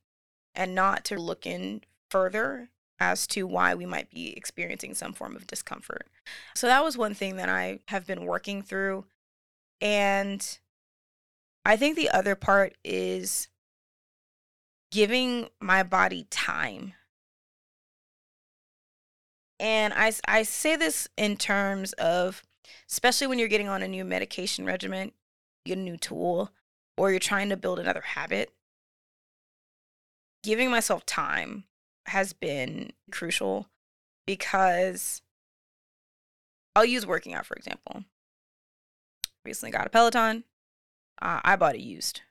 and 0.55 0.73
not 0.73 1.03
to 1.05 1.19
look 1.19 1.45
in 1.45 1.81
further 2.09 2.69
as 2.99 3.27
to 3.27 3.45
why 3.45 3.75
we 3.75 3.85
might 3.85 4.09
be 4.09 4.35
experiencing 4.35 4.93
some 4.93 5.13
form 5.13 5.35
of 5.35 5.45
discomfort. 5.45 6.07
So 6.55 6.67
that 6.67 6.83
was 6.83 6.97
one 6.97 7.13
thing 7.13 7.35
that 7.35 7.49
I 7.49 7.79
have 7.89 8.07
been 8.07 8.25
working 8.25 8.63
through. 8.63 9.05
And 9.81 10.57
I 11.65 11.75
think 11.77 11.95
the 11.95 12.09
other 12.09 12.35
part 12.35 12.75
is 12.83 13.47
giving 14.91 15.49
my 15.59 15.83
body 15.83 16.25
time 16.29 16.93
and 19.59 19.93
I, 19.93 20.13
I 20.27 20.43
say 20.43 20.75
this 20.75 21.07
in 21.17 21.37
terms 21.37 21.93
of, 21.93 22.43
especially 22.89 23.27
when 23.27 23.39
you're 23.39 23.47
getting 23.47 23.69
on 23.69 23.81
a 23.81 23.87
new 23.87 24.05
medication 24.05 24.65
regimen, 24.65 25.11
a 25.65 25.75
new 25.75 25.97
tool, 25.97 26.51
or 26.95 27.11
you're 27.11 27.19
trying 27.19 27.49
to 27.49 27.57
build 27.57 27.79
another 27.79 28.01
habit. 28.01 28.51
Giving 30.43 30.69
myself 30.69 31.05
time 31.05 31.65
has 32.05 32.33
been 32.33 32.91
crucial 33.11 33.67
because 34.25 35.21
I'll 36.75 36.85
use 36.85 37.05
working 37.05 37.33
out, 37.33 37.45
for 37.45 37.55
example. 37.55 38.03
Recently 39.47 39.71
got 39.71 39.87
a 39.87 39.89
Peloton. 39.89 40.43
Uh, 41.21 41.39
I 41.43 41.55
bought 41.55 41.75
it 41.75 41.81
used. 41.81 42.21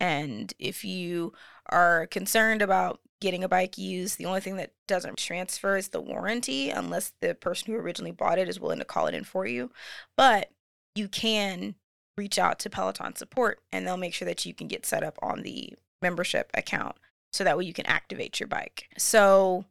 And 0.00 0.52
if 0.58 0.84
you 0.84 1.32
are 1.70 2.06
concerned 2.08 2.62
about 2.62 3.00
getting 3.20 3.44
a 3.44 3.48
bike 3.48 3.78
used. 3.78 4.18
The 4.18 4.26
only 4.26 4.40
thing 4.40 4.56
that 4.56 4.72
doesn't 4.86 5.18
transfer 5.18 5.76
is 5.76 5.88
the 5.88 6.00
warranty, 6.00 6.70
unless 6.70 7.12
the 7.20 7.34
person 7.34 7.72
who 7.72 7.78
originally 7.78 8.12
bought 8.12 8.38
it 8.38 8.48
is 8.48 8.60
willing 8.60 8.78
to 8.78 8.84
call 8.84 9.06
it 9.06 9.14
in 9.14 9.24
for 9.24 9.46
you. 9.46 9.70
But 10.16 10.50
you 10.94 11.08
can 11.08 11.74
reach 12.16 12.38
out 12.38 12.58
to 12.60 12.70
Peloton 12.70 13.16
support 13.16 13.60
and 13.72 13.86
they'll 13.86 13.96
make 13.96 14.14
sure 14.14 14.26
that 14.26 14.44
you 14.46 14.54
can 14.54 14.68
get 14.68 14.86
set 14.86 15.02
up 15.02 15.18
on 15.22 15.42
the 15.42 15.74
membership 16.00 16.50
account 16.54 16.96
so 17.32 17.44
that 17.44 17.58
way 17.58 17.64
you 17.64 17.74
can 17.74 17.86
activate 17.86 18.40
your 18.40 18.46
bike. 18.46 18.88
So 18.96 19.66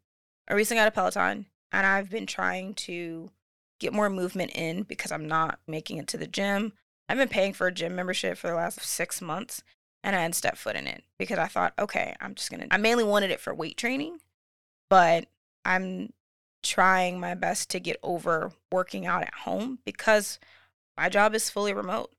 I 0.48 0.54
recently 0.54 0.82
got 0.82 0.88
a 0.88 0.92
Peloton 0.92 1.48
and 1.72 1.86
I've 1.88 2.10
been 2.10 2.28
trying 2.28 2.76
to 2.76 3.32
get 3.80 3.94
more 3.94 4.10
movement 4.10 4.52
in 4.56 4.84
because 4.84 5.12
I'm 5.12 5.28
not 5.28 5.60
making 5.68 5.98
it 5.98 6.08
to 6.10 6.18
the 6.18 6.28
gym. 6.28 6.74
I've 7.08 7.18
been 7.18 7.28
paying 7.28 7.54
for 7.54 7.68
a 7.68 7.74
gym 7.74 7.96
membership 7.96 8.38
for 8.38 8.48
the 8.48 8.56
last 8.56 8.82
six 8.82 9.22
months 9.22 9.64
and 10.04 10.16
I 10.16 10.20
hadn't 10.20 10.34
stepped 10.34 10.58
foot 10.58 10.76
in 10.76 10.88
it 10.88 11.04
because 11.18 11.40
I 11.40 11.48
thought, 11.48 11.74
okay, 11.80 12.16
I'm 12.22 12.36
just 12.36 12.52
gonna. 12.52 12.68
I 12.70 12.78
mainly 12.78 13.04
wanted 13.04 13.32
it 13.32 13.40
for 13.40 13.54
weight 13.54 13.76
training, 13.76 14.20
but 14.90 15.26
I'm 15.66 16.14
trying 16.64 17.20
my 17.20 17.34
best 17.34 17.70
to 17.72 17.80
get 17.80 17.98
over 18.04 18.52
working 18.72 19.06
out 19.06 19.24
at 19.24 19.34
home 19.34 19.80
because 19.84 20.40
my 20.96 21.10
job 21.10 21.34
is 21.34 21.50
fully 21.50 21.74
remote. 21.74 22.12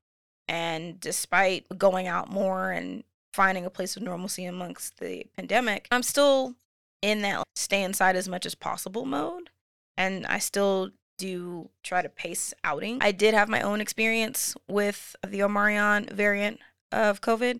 And 0.49 0.99
despite 0.99 1.77
going 1.77 2.07
out 2.07 2.29
more 2.29 2.71
and 2.71 3.03
finding 3.33 3.65
a 3.65 3.69
place 3.69 3.95
of 3.95 4.03
normalcy 4.03 4.45
amongst 4.45 4.99
the 4.99 5.25
pandemic, 5.35 5.87
I'm 5.91 6.03
still 6.03 6.55
in 7.01 7.21
that 7.21 7.43
stay 7.55 7.83
inside 7.83 8.15
as 8.15 8.27
much 8.27 8.45
as 8.45 8.55
possible 8.55 9.05
mode. 9.05 9.49
And 9.97 10.25
I 10.25 10.39
still 10.39 10.91
do 11.17 11.69
try 11.83 12.01
to 12.01 12.09
pace 12.09 12.53
outing. 12.63 12.99
I 13.01 13.11
did 13.11 13.33
have 13.33 13.49
my 13.49 13.61
own 13.61 13.81
experience 13.81 14.55
with 14.67 15.15
the 15.25 15.43
Omicron 15.43 16.07
variant 16.11 16.59
of 16.91 17.21
COVID 17.21 17.59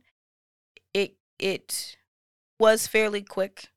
it 0.94 1.16
it 1.40 1.98
was 2.60 2.88
fairly 2.88 3.22
quick. 3.22 3.70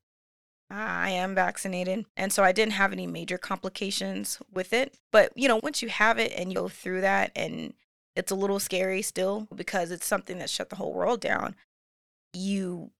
I 0.73 1.11
am 1.11 1.35
vaccinated, 1.35 2.07
and 2.17 2.33
so 2.33 2.45
I 2.45 2.53
didn't 2.53 2.75
have 2.75 2.93
any 2.93 3.07
major 3.07 3.39
complications 3.39 4.39
with 4.53 4.73
it. 4.73 4.95
But 5.13 5.33
you 5.37 5.49
know, 5.49 5.61
once 5.63 5.83
you 5.83 5.89
have 5.89 6.19
it 6.19 6.33
and 6.37 6.51
you 6.51 6.59
go 6.59 6.69
through 6.69 7.01
that, 7.03 7.33
and 7.35 7.75
it's 8.17 8.31
a 8.31 8.37
little 8.37 8.61
scary 8.61 9.03
still 9.03 9.49
because 9.55 9.91
it's 9.91 10.07
something 10.07 10.39
that 10.39 10.51
shut 10.51 10.71
the 10.71 10.77
whole 10.77 10.93
world 10.93 11.21
down. 11.21 11.57
You 12.33 12.91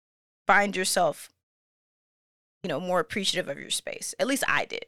find 0.47 0.75
yourself, 0.75 1.31
you 2.65 2.69
know, 2.69 2.81
more 2.81 3.01
appreciative 3.01 3.49
of 3.49 3.59
your 3.59 3.71
space. 3.71 4.15
At 4.19 4.27
least 4.27 4.45
I 4.49 4.65
did. 4.65 4.87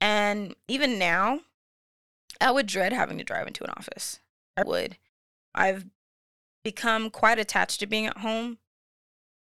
And 0.00 0.54
even 0.68 0.98
now, 0.98 1.40
I 2.40 2.50
would 2.50 2.66
dread 2.66 2.92
having 2.92 3.18
to 3.18 3.24
drive 3.24 3.46
into 3.46 3.64
an 3.64 3.70
office. 3.70 4.20
I 4.56 4.62
would. 4.64 4.96
I've 5.54 5.86
become 6.64 7.10
quite 7.10 7.38
attached 7.38 7.80
to 7.80 7.86
being 7.86 8.06
at 8.06 8.18
home. 8.18 8.58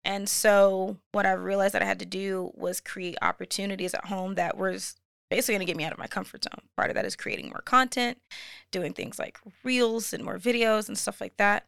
And 0.03 0.29
so 0.29 0.97
what 1.11 1.25
I 1.25 1.31
realized 1.31 1.73
that 1.73 1.81
I 1.81 1.85
had 1.85 1.99
to 1.99 2.05
do 2.05 2.51
was 2.53 2.79
create 2.79 3.17
opportunities 3.21 3.93
at 3.93 4.05
home 4.05 4.35
that 4.35 4.57
was 4.57 4.95
basically 5.31 5.55
going 5.55 5.65
to 5.65 5.71
get 5.71 5.77
me 5.77 5.83
out 5.83 5.91
of 5.91 5.97
my 5.97 6.07
comfort 6.07 6.43
zone. 6.43 6.67
Part 6.77 6.91
of 6.91 6.95
that 6.95 7.05
is 7.05 7.15
creating 7.15 7.49
more 7.49 7.63
content, 7.65 8.19
doing 8.71 8.93
things 8.93 9.17
like 9.17 9.39
reels 9.63 10.13
and 10.13 10.23
more 10.23 10.37
videos 10.37 10.87
and 10.87 10.97
stuff 10.97 11.19
like 11.19 11.35
that. 11.37 11.65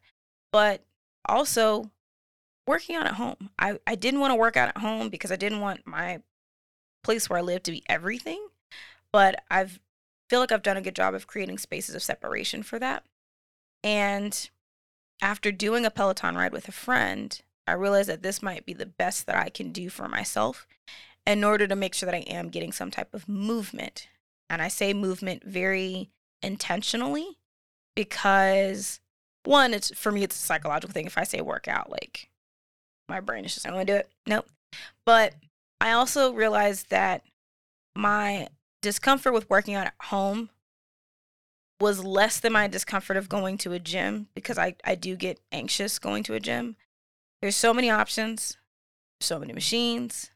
But 0.52 0.84
also 1.26 1.90
working 2.68 2.96
out 2.96 3.08
at 3.08 3.14
home. 3.14 3.50
I, 3.58 3.80
I 3.88 3.96
didn't 3.96 4.20
want 4.20 4.32
to 4.32 4.36
work 4.36 4.58
out 4.58 4.70
at 4.70 4.78
home 4.78 5.10
because 5.10 5.32
I 5.32 5.36
didn't 5.38 5.62
want 5.62 5.88
my 5.88 6.22
place 7.04 7.30
where 7.30 7.40
I 7.40 7.42
live 7.42 7.64
to 7.64 7.72
be 7.72 7.84
everything. 7.88 8.48
But 9.12 9.44
I've 9.50 9.80
feel 10.30 10.40
like 10.40 10.52
I've 10.52 10.64
done 10.64 10.78
a 10.78 10.82
good 10.82 10.96
job 10.96 11.14
of 11.14 11.28
creating 11.28 11.58
spaces 11.58 11.96
of 11.96 12.04
separation 12.04 12.64
for 12.64 12.80
that. 12.80 13.04
And 13.84 14.50
after 15.22 15.52
doing 15.52 15.86
a 15.86 15.92
Peloton 15.92 16.36
ride 16.36 16.52
with 16.52 16.68
a 16.68 16.74
friend, 16.74 17.40
I 17.66 17.74
realized 17.74 18.10
that 18.10 18.24
this 18.24 18.42
might 18.42 18.66
be 18.66 18.74
the 18.74 18.86
best 18.86 19.26
that 19.26 19.36
I 19.36 19.50
can 19.50 19.72
do 19.72 19.90
for 19.90 20.08
myself 20.08 20.68
in 21.26 21.44
order 21.44 21.68
to 21.68 21.76
make 21.76 21.94
sure 21.94 22.08
that 22.08 22.16
I 22.16 22.20
am 22.30 22.50
getting 22.50 22.72
some 22.72 22.92
type 22.92 23.14
of 23.14 23.28
movement. 23.28 24.08
And 24.50 24.62
I 24.62 24.68
say 24.68 24.94
movement 24.94 25.44
very 25.44 26.10
intentionally 26.42 27.38
because 27.96 29.00
one, 29.44 29.74
it's 29.74 29.92
for 29.94 30.12
me, 30.12 30.24
it's 30.24 30.38
a 30.38 30.46
psychological 30.46 30.94
thing. 30.94 31.06
If 31.06 31.18
I 31.18 31.24
say 31.24 31.42
workout, 31.42 31.90
like 31.90 32.30
my 33.10 33.20
brain 33.20 33.46
is 33.46 33.54
just, 33.54 33.66
I'm 33.66 33.74
gonna 33.74 33.86
do 33.86 33.96
it. 33.96 34.10
Nope. 34.26 34.48
But 35.06 35.34
I 35.82 35.92
also 35.92 36.34
realized 36.34 36.90
that 36.90 37.24
my 37.96 38.48
discomfort 38.82 39.34
with 39.34 39.50
working 39.50 39.76
out 39.76 39.88
at 39.88 39.94
home 40.04 40.50
was 41.80 42.04
less 42.04 42.40
than 42.40 42.54
my 42.54 42.68
discomfort 42.68 43.18
of 43.18 43.30
going 43.30 43.58
to 43.60 43.74
a 43.74 43.80
gym 43.80 44.28
because 44.34 44.58
I, 44.58 44.76
I 44.84 44.96
do 44.96 45.16
get 45.16 45.40
anxious 45.52 46.00
going 46.00 46.24
to 46.24 46.34
a 46.34 46.40
gym. 46.40 46.76
There's 47.42 47.56
so 47.56 47.74
many 47.74 47.90
options, 47.90 48.58
so 49.22 49.38
many 49.40 49.54
machines, 49.54 50.32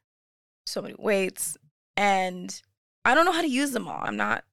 so 0.66 0.82
many 0.82 0.96
weights, 1.00 1.58
and 1.98 2.62
I 3.04 3.16
don't 3.16 3.26
know 3.26 3.32
how 3.32 3.42
to 3.42 3.50
use 3.50 3.72
them 3.72 3.88
all. 3.88 4.02
I'm 4.04 4.18
not 4.18 4.44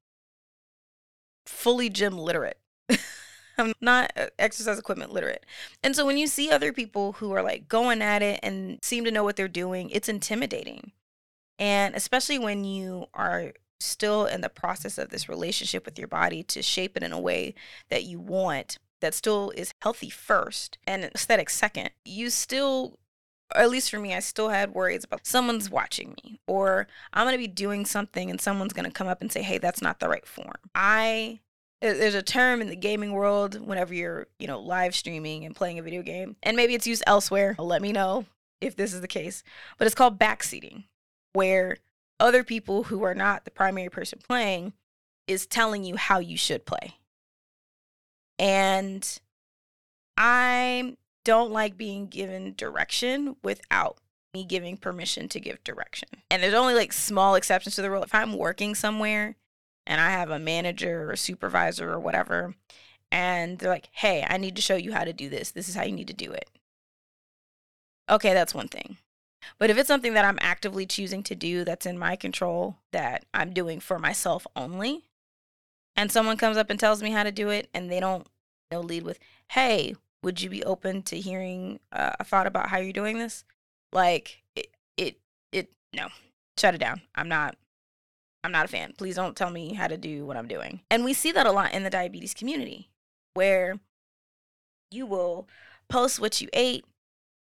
fully 1.47 1.90
gym 1.90 2.16
literate. 2.16 2.59
I'm 3.59 3.75
not 3.80 4.12
uh, 4.16 4.26
exercise 4.38 4.78
equipment 4.78 5.12
literate. 5.12 5.45
And 5.83 5.95
so 5.95 6.07
when 6.07 6.16
you 6.16 6.26
see 6.26 6.50
other 6.50 6.73
people 6.73 7.12
who 7.12 7.33
are 7.33 7.42
like 7.42 7.68
going 7.68 8.00
at 8.00 8.23
it 8.23 8.40
and 8.42 8.78
seem 8.83 9.04
to 9.04 9.11
know 9.11 9.25
what 9.25 9.37
they're 9.37 9.49
doing, 9.49 9.90
it's 9.90 10.09
intimidating. 10.09 10.92
And 11.59 11.95
especially 11.95 12.38
when 12.38 12.64
you 12.64 13.07
are 13.14 13.52
still 13.80 14.26
in 14.26 14.40
the 14.40 14.49
process 14.49 14.99
of 14.99 15.11
this 15.11 15.28
relationship 15.28 15.85
with 15.85 15.99
your 15.99 16.08
body 16.08 16.42
to 16.42 16.62
shape 16.62 16.97
it 16.97 17.02
in 17.02 17.12
a 17.12 17.20
way 17.20 17.54
that 17.90 18.04
you 18.04 18.18
want 18.18 18.78
that 19.00 19.14
still 19.14 19.52
is 19.56 19.73
healthy 19.82 20.11
first 20.11 20.78
and 20.87 21.04
aesthetic 21.04 21.50
second, 21.50 21.90
you 22.04 22.30
still 22.30 22.99
at 23.54 23.70
least 23.70 23.90
for 23.90 23.99
me, 23.99 24.14
I 24.14 24.20
still 24.20 24.50
had 24.50 24.75
worries 24.75 25.04
about 25.04 25.26
someone's 25.26 25.70
watching 25.70 26.14
me 26.23 26.38
or 26.47 26.87
I'm 27.14 27.25
going 27.25 27.32
to 27.32 27.38
be 27.38 27.47
doing 27.47 27.87
something 27.87 28.30
and 28.30 28.38
someone's 28.38 28.75
going 28.75 28.85
to 28.85 28.90
come 28.90 29.08
up 29.08 29.23
and 29.23 29.32
say, 29.32 29.40
"Hey, 29.42 29.56
that's 29.56 29.80
not 29.80 30.00
the 30.00 30.08
right 30.08 30.26
form." 30.26 30.58
I 30.75 31.40
there's 31.80 32.14
a 32.14 32.23
term 32.23 32.61
in 32.61 32.68
the 32.68 32.76
gaming 32.76 33.12
world 33.12 33.64
whenever 33.64 33.94
you're, 33.94 34.26
you 34.38 34.49
know, 34.49 34.58
live 34.61 34.94
streaming 34.94 35.44
and 35.44 35.54
playing 35.54 35.78
a 35.78 35.82
video 35.82 36.02
game, 36.02 36.37
and 36.42 36.56
maybe 36.56 36.75
it's 36.75 36.87
used 36.87 37.04
elsewhere. 37.06 37.54
Let 37.58 37.82
me 37.82 37.92
know 37.92 38.26
if 38.61 38.76
this 38.76 38.92
is 38.92 39.00
the 39.00 39.08
case. 39.08 39.42
But 39.78 39.87
it's 39.87 39.94
called 39.94 40.18
backseating, 40.18 40.85
where 41.32 41.78
other 42.21 42.45
people 42.45 42.85
who 42.85 43.03
are 43.03 43.15
not 43.15 43.45
the 43.45 43.51
primary 43.51 43.89
person 43.89 44.19
playing 44.27 44.73
is 45.27 45.47
telling 45.47 45.85
you 45.85 45.97
how 45.97 46.19
you 46.19 46.37
should 46.37 46.67
play. 46.67 46.97
And 48.39 49.19
I 50.17 50.97
don't 51.25 51.53
like 51.53 51.77
being 51.77 52.07
given 52.07 52.55
direction 52.57 53.37
without 53.43 53.99
me 54.35 54.45
giving 54.45 54.77
permission 54.77 55.29
to 55.29 55.41
give 55.41 55.63
direction. 55.65 56.09
And 56.31 56.43
there's 56.43 56.55
only 56.55 56.75
like 56.75 56.93
small 56.93 57.35
exceptions 57.35 57.77
to 57.77 57.83
the 57.83 57.91
rule. 57.91 58.03
If 58.03 58.15
I'm 58.15 58.37
working 58.37 58.75
somewhere 58.75 59.37
and 59.87 60.01
I 60.01 60.11
have 60.11 60.31
a 60.31 60.39
manager 60.39 61.11
or 61.11 61.17
supervisor 61.17 61.91
or 61.91 62.01
whatever, 62.01 62.55
and 63.11 63.59
they're 63.59 63.71
like, 63.71 63.89
hey, 63.93 64.25
I 64.29 64.37
need 64.37 64.57
to 64.57 64.63
show 64.63 64.77
you 64.77 64.93
how 64.93 65.05
to 65.05 65.13
do 65.13 65.29
this. 65.29 65.51
This 65.51 65.69
is 65.69 65.75
how 65.75 65.85
you 65.85 65.93
need 65.93 66.09
to 66.09 66.15
do 66.15 66.33
it. 66.33 66.49
Okay, 68.11 68.33
that's 68.35 68.55
one 68.55 68.69
thing. 68.69 68.99
But 69.59 69.71
if 69.71 69.78
it's 69.78 69.88
something 69.88 70.14
that 70.14 70.25
I'm 70.25 70.38
actively 70.40 70.87
choosing 70.87 71.23
to 71.25 71.35
do 71.35 71.64
that's 71.64 71.87
in 71.87 71.99
my 71.99 72.17
control, 72.17 72.76
that 72.93 73.25
I'm 73.33 73.52
doing 73.52 73.81
for 73.81 73.99
myself 73.99 74.47
only, 74.55 75.05
and 75.97 76.12
someone 76.12 76.37
comes 76.37 76.57
up 76.57 76.71
and 76.71 76.78
tells 76.78 77.02
me 77.02 77.11
how 77.11 77.23
to 77.23 77.33
do 77.33 77.49
it, 77.49 77.69
and 77.73 77.90
they 77.90 78.00
don't 78.00 78.26
know, 78.71 78.81
lead 78.81 79.02
with, 79.02 79.19
hey, 79.52 79.95
would 80.23 80.43
you 80.43 80.50
be 80.50 80.64
open 80.64 81.02
to 81.05 81.19
hearing 81.19 81.81
uh, 81.93 82.12
a 82.21 82.25
thought 82.25 82.47
about 82.47 82.69
how 82.69 82.78
you're 82.78 82.93
doing 82.93 83.19
this? 83.19 83.45
Like, 83.93 84.43
it, 84.55 84.69
it, 84.97 85.19
it, 85.52 85.73
no, 85.95 86.09
shut 86.59 86.75
it 86.75 86.78
down. 86.78 87.00
I'm 87.14 87.28
not, 87.28 87.57
I'm 88.45 88.52
not 88.52 88.64
a 88.64 88.69
fan. 88.69 88.95
Please 88.97 89.17
don't 89.17 89.37
tell 89.37 89.50
me 89.50 89.75
how 89.75 89.87
to 89.87 89.97
do 89.97 90.26
what 90.26 90.37
I'm 90.37 90.49
doing. 90.49 90.81
And 90.90 91.05
we 91.05 91.14
see 91.14 91.33
that 91.33 91.47
a 91.47 91.52
lot 91.52 91.73
in 91.73 91.85
the 91.85 91.90
diabetes 91.90 92.35
community 92.35 92.90
where 93.35 93.78
you 94.90 95.07
will 95.07 95.49
post 95.88 96.21
what 96.21 96.40
you 96.40 96.49
ate 96.52 96.85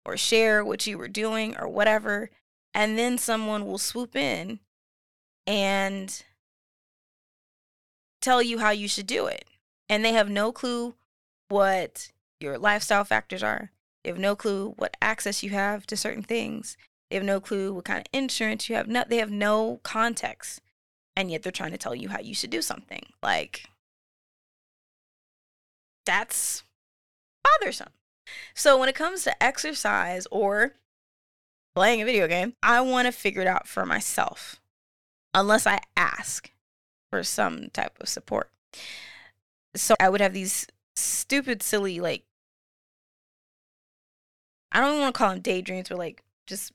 or 0.08 0.16
share 0.16 0.64
what 0.64 0.86
you 0.86 0.96
were 0.96 1.08
doing 1.08 1.54
or 1.58 1.68
whatever. 1.68 2.30
And 2.74 2.98
then 2.98 3.18
someone 3.18 3.66
will 3.66 3.78
swoop 3.78 4.16
in 4.16 4.60
and 5.46 6.24
tell 8.22 8.42
you 8.42 8.58
how 8.58 8.70
you 8.70 8.88
should 8.88 9.06
do 9.06 9.26
it. 9.26 9.44
And 9.88 10.04
they 10.04 10.12
have 10.12 10.30
no 10.30 10.50
clue 10.50 10.94
what 11.48 12.10
your 12.40 12.58
lifestyle 12.58 13.04
factors 13.04 13.42
are. 13.42 13.70
They 14.02 14.10
have 14.10 14.18
no 14.18 14.34
clue 14.34 14.74
what 14.76 14.96
access 15.02 15.42
you 15.42 15.50
have 15.50 15.86
to 15.86 15.96
certain 15.96 16.22
things. 16.22 16.76
They 17.10 17.16
have 17.16 17.24
no 17.24 17.40
clue 17.40 17.74
what 17.74 17.84
kind 17.84 18.00
of 18.00 18.06
insurance 18.12 18.68
you 18.68 18.76
have. 18.76 18.88
No, 18.88 19.04
they 19.06 19.18
have 19.18 19.30
no 19.30 19.80
context. 19.82 20.60
And 21.16 21.30
yet 21.30 21.42
they're 21.42 21.52
trying 21.52 21.72
to 21.72 21.78
tell 21.78 21.94
you 21.94 22.08
how 22.10 22.20
you 22.20 22.34
should 22.34 22.50
do 22.50 22.62
something. 22.62 23.06
Like, 23.22 23.64
that's 26.06 26.62
bothersome. 27.42 27.88
So 28.54 28.78
when 28.78 28.88
it 28.88 28.94
comes 28.94 29.24
to 29.24 29.42
exercise 29.42 30.26
or 30.30 30.74
playing 31.74 32.02
a 32.02 32.04
video 32.04 32.26
game, 32.26 32.54
I 32.62 32.80
want 32.80 33.06
to 33.06 33.12
figure 33.12 33.42
it 33.42 33.46
out 33.46 33.68
for 33.68 33.86
myself 33.86 34.60
unless 35.32 35.66
I 35.66 35.80
ask 35.96 36.50
for 37.10 37.22
some 37.22 37.70
type 37.70 37.96
of 38.00 38.08
support. 38.08 38.50
So 39.74 39.94
I 40.00 40.08
would 40.08 40.20
have 40.20 40.32
these 40.32 40.66
stupid, 40.96 41.62
silly, 41.62 42.00
like, 42.00 42.24
I 44.72 44.80
don't 44.80 44.98
want 45.00 45.14
to 45.14 45.18
call 45.18 45.30
them 45.30 45.40
daydreams, 45.40 45.88
but 45.88 45.98
like 45.98 46.22
just 46.46 46.72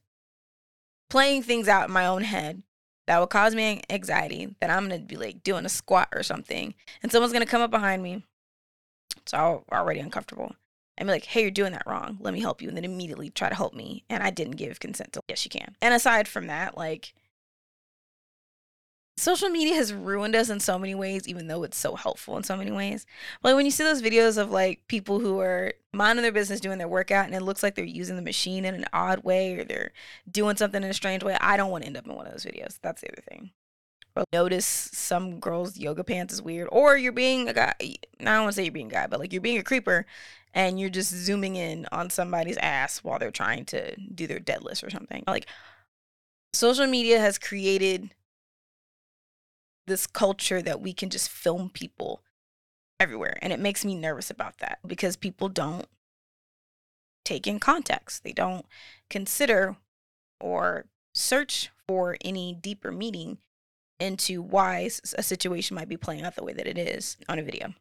playing 1.09 1.43
things 1.43 1.67
out 1.67 1.87
in 1.87 1.93
my 1.93 2.05
own 2.05 2.23
head 2.23 2.63
that 3.05 3.19
would 3.19 3.29
cause 3.29 3.53
me 3.53 3.81
anxiety 3.89 4.55
that 4.61 4.69
I'm 4.69 4.87
going 4.87 5.01
to 5.01 5.05
be 5.05 5.15
like 5.15 5.43
doing 5.43 5.65
a 5.65 5.69
squat 5.69 6.09
or 6.13 6.23
something 6.23 6.73
and 7.01 7.11
someone's 7.11 7.33
going 7.33 7.45
to 7.45 7.51
come 7.51 7.61
up 7.61 7.71
behind 7.71 8.01
me. 8.01 8.23
It's 9.17 9.33
all 9.33 9.65
already 9.71 9.99
uncomfortable 9.99 10.55
and 10.97 11.07
be 11.07 11.13
like, 11.13 11.25
hey, 11.25 11.41
you're 11.41 11.51
doing 11.51 11.71
that 11.71 11.87
wrong. 11.87 12.17
Let 12.19 12.33
me 12.33 12.39
help 12.39 12.61
you. 12.61 12.67
And 12.67 12.77
then 12.77 12.85
immediately 12.85 13.29
try 13.29 13.49
to 13.49 13.55
help 13.55 13.73
me. 13.73 14.03
And 14.09 14.21
I 14.23 14.29
didn't 14.29 14.57
give 14.57 14.79
consent 14.79 15.13
to, 15.13 15.21
yes, 15.27 15.45
you 15.45 15.49
can. 15.49 15.75
And 15.81 15.93
aside 15.93 16.27
from 16.27 16.47
that, 16.47 16.77
like, 16.77 17.13
social 19.17 19.49
media 19.49 19.75
has 19.75 19.93
ruined 19.93 20.35
us 20.35 20.49
in 20.49 20.59
so 20.59 20.79
many 20.79 20.95
ways, 20.95 21.27
even 21.27 21.47
though 21.47 21.63
it's 21.63 21.77
so 21.77 21.95
helpful 21.95 22.37
in 22.37 22.43
so 22.43 22.57
many 22.57 22.71
ways. 22.71 23.05
But 23.41 23.49
like 23.49 23.55
when 23.57 23.65
you 23.65 23.71
see 23.71 23.83
those 23.83 24.01
videos 24.01 24.37
of 24.37 24.51
like 24.51 24.87
people 24.87 25.19
who 25.19 25.39
are 25.39 25.73
minding 25.93 26.23
their 26.23 26.31
business 26.31 26.59
doing 26.59 26.79
their 26.79 26.87
workout 26.87 27.25
and 27.25 27.35
it 27.35 27.43
looks 27.43 27.61
like 27.63 27.75
they're 27.75 27.85
using 27.85 28.15
the 28.15 28.21
machine 28.21 28.65
in 28.65 28.75
an 28.75 28.85
odd 28.91 29.23
way 29.23 29.57
or 29.57 29.63
they're 29.63 29.91
doing 30.29 30.55
something 30.55 30.83
in 30.83 30.89
a 30.89 30.93
strange 30.93 31.23
way, 31.23 31.37
I 31.39 31.57
don't 31.57 31.71
want 31.71 31.83
to 31.83 31.87
end 31.87 31.97
up 31.97 32.07
in 32.07 32.15
one 32.15 32.25
of 32.25 32.31
those 32.31 32.45
videos. 32.45 32.79
That's 32.81 33.01
the 33.01 33.11
other 33.11 33.23
thing. 33.29 33.51
Notice 34.31 34.65
some 34.93 35.39
girls' 35.39 35.77
yoga 35.77 36.03
pants 36.03 36.33
is 36.33 36.41
weird, 36.41 36.69
or 36.71 36.97
you're 36.97 37.11
being 37.11 37.49
a 37.49 37.53
guy. 37.53 37.73
I 37.81 37.95
don't 38.19 38.41
want 38.41 38.49
to 38.49 38.53
say 38.53 38.63
you're 38.63 38.71
being 38.71 38.87
a 38.87 38.93
guy, 38.93 39.07
but 39.07 39.19
like 39.19 39.33
you're 39.33 39.41
being 39.41 39.57
a 39.57 39.63
creeper 39.63 40.05
and 40.53 40.79
you're 40.79 40.89
just 40.89 41.09
zooming 41.11 41.55
in 41.55 41.87
on 41.91 42.11
somebody's 42.11 42.57
ass 42.57 42.99
while 43.03 43.17
they're 43.17 43.31
trying 43.31 43.65
to 43.65 43.95
do 43.95 44.27
their 44.27 44.39
deadlift 44.39 44.85
or 44.85 44.91
something. 44.91 45.23
Like 45.25 45.47
social 46.53 46.85
media 46.85 47.19
has 47.19 47.39
created 47.39 48.11
this 49.87 50.05
culture 50.05 50.61
that 50.61 50.79
we 50.79 50.93
can 50.93 51.09
just 51.09 51.29
film 51.29 51.69
people 51.69 52.21
everywhere. 52.99 53.37
And 53.41 53.51
it 53.51 53.59
makes 53.59 53.83
me 53.83 53.95
nervous 53.95 54.29
about 54.29 54.59
that 54.59 54.77
because 54.85 55.15
people 55.15 55.49
don't 55.49 55.87
take 57.25 57.47
in 57.47 57.59
context. 57.59 58.23
They 58.23 58.31
don't 58.31 58.65
consider 59.09 59.77
or 60.39 60.85
search 61.15 61.71
for 61.87 62.15
any 62.23 62.53
deeper 62.53 62.91
meaning 62.91 63.39
into 63.99 64.41
why 64.41 64.89
a 65.17 65.23
situation 65.23 65.75
might 65.75 65.89
be 65.89 65.97
playing 65.97 66.23
out 66.23 66.35
the 66.35 66.43
way 66.43 66.53
that 66.53 66.67
it 66.67 66.77
is 66.77 67.17
on 67.29 67.39
a 67.39 67.43
video. 67.43 67.73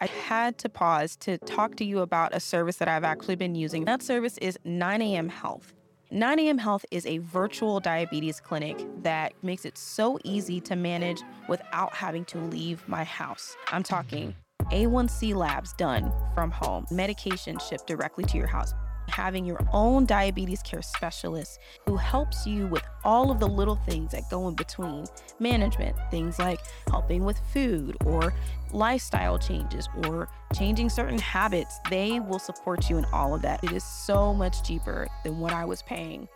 I 0.00 0.06
had 0.06 0.58
to 0.58 0.68
pause 0.68 1.16
to 1.16 1.38
talk 1.38 1.76
to 1.76 1.84
you 1.84 2.00
about 2.00 2.34
a 2.34 2.40
service 2.40 2.76
that 2.76 2.88
I've 2.88 3.04
actually 3.04 3.34
been 3.34 3.54
using. 3.54 3.84
That 3.84 4.02
service 4.02 4.38
is 4.38 4.56
9am 4.64 5.28
Health. 5.28 5.74
9am 6.12 6.58
Health 6.60 6.86
is 6.90 7.04
a 7.04 7.18
virtual 7.18 7.80
diabetes 7.80 8.40
clinic 8.40 8.86
that 9.02 9.32
makes 9.42 9.64
it 9.64 9.76
so 9.76 10.18
easy 10.24 10.60
to 10.60 10.76
manage 10.76 11.22
without 11.48 11.92
having 11.94 12.24
to 12.26 12.38
leave 12.38 12.86
my 12.88 13.04
house. 13.04 13.56
I'm 13.72 13.82
talking 13.82 14.34
A1C 14.70 15.34
labs 15.34 15.72
done 15.74 16.12
from 16.34 16.50
home, 16.50 16.86
medication 16.90 17.58
shipped 17.58 17.86
directly 17.86 18.24
to 18.24 18.36
your 18.36 18.46
house 18.46 18.72
having 19.18 19.44
your 19.44 19.58
own 19.72 20.06
diabetes 20.06 20.62
care 20.62 20.80
specialist 20.80 21.58
who 21.86 21.96
helps 21.96 22.46
you 22.46 22.68
with 22.68 22.84
all 23.02 23.32
of 23.32 23.40
the 23.40 23.48
little 23.48 23.74
things 23.74 24.12
that 24.12 24.22
go 24.30 24.46
in 24.46 24.54
between 24.54 25.04
management, 25.40 25.96
things 26.08 26.38
like 26.38 26.60
helping 26.88 27.24
with 27.24 27.36
food 27.52 27.96
or 28.06 28.32
lifestyle 28.72 29.36
changes 29.36 29.88
or 30.06 30.28
changing 30.54 30.88
certain 30.88 31.18
habits. 31.18 31.80
They 31.90 32.20
will 32.20 32.38
support 32.38 32.88
you 32.88 32.96
in 32.96 33.06
all 33.06 33.34
of 33.34 33.42
that. 33.42 33.64
It 33.64 33.72
is 33.72 33.82
so 33.82 34.32
much 34.32 34.62
cheaper 34.62 35.08
than 35.24 35.40
what 35.40 35.52
I 35.52 35.64
was 35.64 35.82
paying 35.82 36.28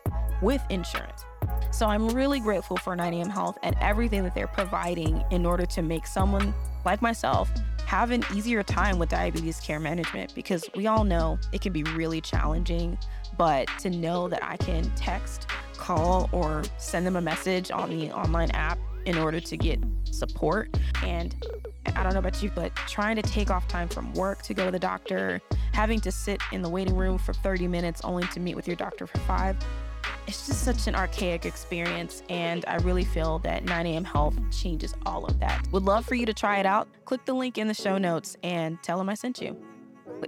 with 0.42 0.60
insurance. 0.68 1.24
So 1.70 1.86
I'm 1.86 2.08
really 2.08 2.40
grateful 2.40 2.76
for 2.78 2.96
9am 2.96 3.30
Health 3.30 3.58
and 3.62 3.76
everything 3.80 4.24
that 4.24 4.34
they're 4.34 4.48
providing 4.48 5.22
in 5.30 5.46
order 5.46 5.66
to 5.66 5.82
make 5.82 6.04
someone 6.04 6.52
like 6.84 7.00
myself 7.00 7.48
have 7.92 8.11
an 8.11 8.24
easier 8.35 8.62
time 8.62 8.98
with 8.98 9.11
diabetes 9.11 9.61
care 9.61 9.78
management 9.78 10.35
because 10.35 10.64
we 10.74 10.87
all 10.87 11.05
know 11.05 11.38
it 11.52 11.61
can 11.61 11.74
be 11.74 11.83
really 11.83 12.22
challenging. 12.22 12.96
But 13.37 13.68
to 13.81 13.90
know 13.90 14.28
that 14.28 14.42
I 14.42 14.57
can 14.57 14.90
text, 14.96 15.46
call, 15.76 16.31
or 16.33 16.62
send 16.78 17.07
them 17.07 17.16
a 17.16 17.20
message 17.20 17.70
on 17.70 17.90
the 17.90 18.11
online 18.11 18.50
app 18.52 18.78
in 19.05 19.18
order 19.18 19.40
to 19.40 19.57
get 19.59 19.78
support. 20.11 20.74
And 21.05 21.37
I 21.94 22.02
don't 22.02 22.14
know 22.14 22.20
about 22.20 22.42
you, 22.42 22.50
but 22.55 22.74
trying 22.76 23.16
to 23.16 23.22
take 23.22 23.50
off 23.50 23.68
time 23.68 23.88
from 23.88 24.11
work 24.14 24.40
to 24.44 24.55
go 24.55 24.64
to 24.64 24.70
the 24.70 24.78
doctor, 24.78 25.42
having 25.74 26.00
to 26.00 26.11
sit 26.11 26.40
in 26.50 26.62
the 26.62 26.70
waiting 26.70 26.96
room 26.96 27.18
for 27.18 27.35
30 27.35 27.68
minutes 27.68 28.00
only 28.05 28.26
to 28.28 28.40
meet 28.40 28.55
with 28.55 28.66
your 28.66 28.76
doctor 28.76 29.07
for 29.07 29.18
five, 29.18 29.55
it's 30.26 30.46
just 30.46 30.64
such 30.64 30.86
an 30.86 30.94
archaic 30.94 31.44
experience. 31.46 32.22
And 32.28 32.64
I 32.66 32.76
really 32.76 33.04
feel 33.04 33.38
that 33.40 33.64
9 33.64 33.86
a.m. 33.86 34.04
Health 34.04 34.36
changes 34.50 34.94
all 35.06 35.24
of 35.24 35.38
that. 35.40 35.66
Would 35.72 35.82
love 35.82 36.06
for 36.06 36.14
you 36.14 36.26
to 36.26 36.34
try 36.34 36.58
it 36.58 36.66
out. 36.66 36.88
Click 37.04 37.24
the 37.24 37.34
link 37.34 37.58
in 37.58 37.68
the 37.68 37.74
show 37.74 37.98
notes 37.98 38.36
and 38.42 38.82
tell 38.82 38.98
them 38.98 39.08
I 39.08 39.14
sent 39.14 39.40
you. 39.40 39.56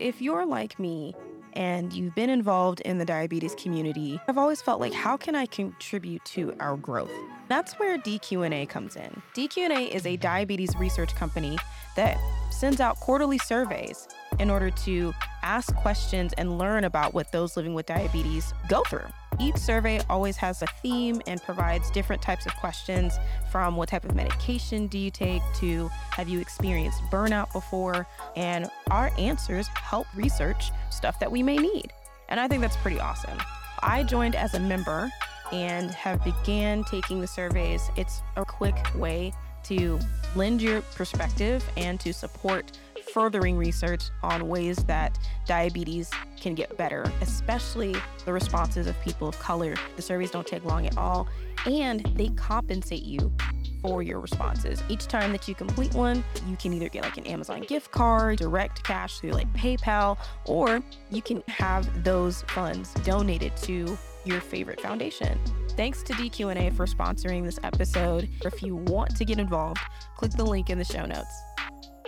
If 0.01 0.21
you're 0.21 0.47
like 0.47 0.79
me, 0.79 1.15
and 1.55 1.93
you've 1.93 2.15
been 2.15 2.31
involved 2.31 2.81
in 2.81 2.99
the 2.99 3.05
diabetes 3.05 3.55
community, 3.55 4.21
I've 4.29 4.39
always 4.39 4.61
felt 4.61 4.81
like 4.81 4.93
how 4.93 5.17
can 5.17 5.35
I 5.35 5.47
contribute 5.47 6.25
to 6.27 6.55
our 6.61 6.77
growth? 6.77 7.11
That's 7.49 7.75
where 7.75 7.97
DQ&A 7.99 8.67
comes 8.67 8.97
in. 8.97 9.23
DQ&A 9.35 9.95
is 9.95 10.07
a 10.07 10.17
diabetes 10.17 10.75
research 10.77 11.15
company 11.15 11.59
that 11.97 12.19
sends 12.51 12.81
out 12.81 12.97
quarterly 12.97 13.39
surveys 13.39 14.09
in 14.39 14.51
order 14.51 14.71
to 14.71 15.13
ask 15.43 15.75
questions 15.77 16.33
and 16.39 16.59
learn 16.59 16.85
about 16.85 17.15
what 17.15 17.31
those 17.31 17.57
living 17.57 17.75
with 17.75 17.87
diabetes 17.87 18.53
go 18.69 18.83
through. 18.89 19.07
Each 19.39 19.57
survey 19.57 20.01
always 20.09 20.37
has 20.37 20.63
a 20.63 20.67
theme 20.83 21.21
and 21.27 21.43
provides 21.43 21.91
different 21.91 22.23
types 22.23 22.47
of 22.47 22.55
questions 22.57 23.19
from 23.51 23.77
what 23.77 23.89
type 23.89 24.05
of 24.05 24.15
medication 24.15 24.87
do 24.87 24.99
you 24.99 25.11
take 25.11 25.43
to 25.57 25.89
have 26.11 26.29
you 26.29 26.41
experienced 26.41 27.03
burnout 27.11 27.53
before? 27.53 28.07
And 28.37 28.69
our 28.91 29.11
answers 29.19 29.67
help 29.69 30.07
research 30.15 30.71
stuff 30.91 31.19
that 31.21 31.31
we 31.31 31.43
may 31.43 31.57
need. 31.57 31.93
And 32.29 32.41
I 32.41 32.49
think 32.49 32.63
that's 32.63 32.77
pretty 32.77 33.01
awesome. 33.01 33.39
I 33.83 34.03
joined 34.03 34.35
as 34.35 34.55
a 34.55 34.61
member 34.61 35.11
and 35.53 35.91
have 35.91 36.23
began 36.25 36.85
taking 36.85 37.21
the 37.21 37.27
surveys. 37.27 37.91
It's 37.97 38.23
a 38.37 38.45
quick 38.45 38.77
way 38.95 39.33
to 39.65 39.99
lend 40.37 40.63
your 40.63 40.81
perspective 40.81 41.65
and 41.77 41.99
to 42.01 42.13
support 42.13 42.79
furthering 43.15 43.57
research 43.57 44.11
on 44.25 44.49
ways 44.49 44.77
that 44.89 45.17
diabetes 45.47 46.11
can 46.39 46.53
get 46.53 46.77
better, 46.77 47.11
especially 47.21 47.95
the 48.25 48.33
responses 48.33 48.89
of 48.89 49.01
people 49.03 49.29
of 49.29 49.39
color. 49.39 49.77
The 49.95 50.03
surveys 50.03 50.33
don't 50.33 50.47
take 50.47 50.65
long 50.65 50.85
at 50.85 50.99
all, 50.99 51.29
and 51.65 52.01
they 52.17 52.27
compensate 52.31 53.05
you 53.05 53.33
for 53.81 54.03
your 54.03 54.19
responses. 54.19 54.83
Each 54.89 55.07
time 55.07 55.31
that 55.31 55.47
you 55.47 55.55
complete 55.55 55.95
one, 55.95 56.25
you 56.49 56.57
can 56.57 56.73
either 56.73 56.89
get 56.89 57.05
like 57.05 57.17
an 57.17 57.27
Amazon 57.27 57.61
gift 57.61 57.93
card, 57.93 58.39
direct 58.39 58.83
cash 58.83 59.21
through 59.21 59.33
like 59.33 59.51
PayPal, 59.53 60.19
or 60.47 60.83
you 61.11 61.23
can 61.23 61.41
have 61.47 62.03
those 62.03 62.43
funds 62.49 62.93
donated 63.05 63.57
to 63.59 63.97
your 64.25 64.41
favorite 64.41 64.81
foundation. 64.81 65.39
Thanks 65.77 66.03
to 66.03 66.15
DQ&A 66.15 66.71
for 66.71 66.87
sponsoring 66.87 67.45
this 67.45 67.61
episode. 67.63 68.29
If 68.45 68.61
you 68.61 68.75
want 68.75 69.15
to 69.17 69.25
get 69.25 69.39
involved, 69.39 69.81
click 70.17 70.33
the 70.33 70.45
link 70.45 70.69
in 70.69 70.79
the 70.79 70.85
show 70.85 71.07
notes. 71.07 71.44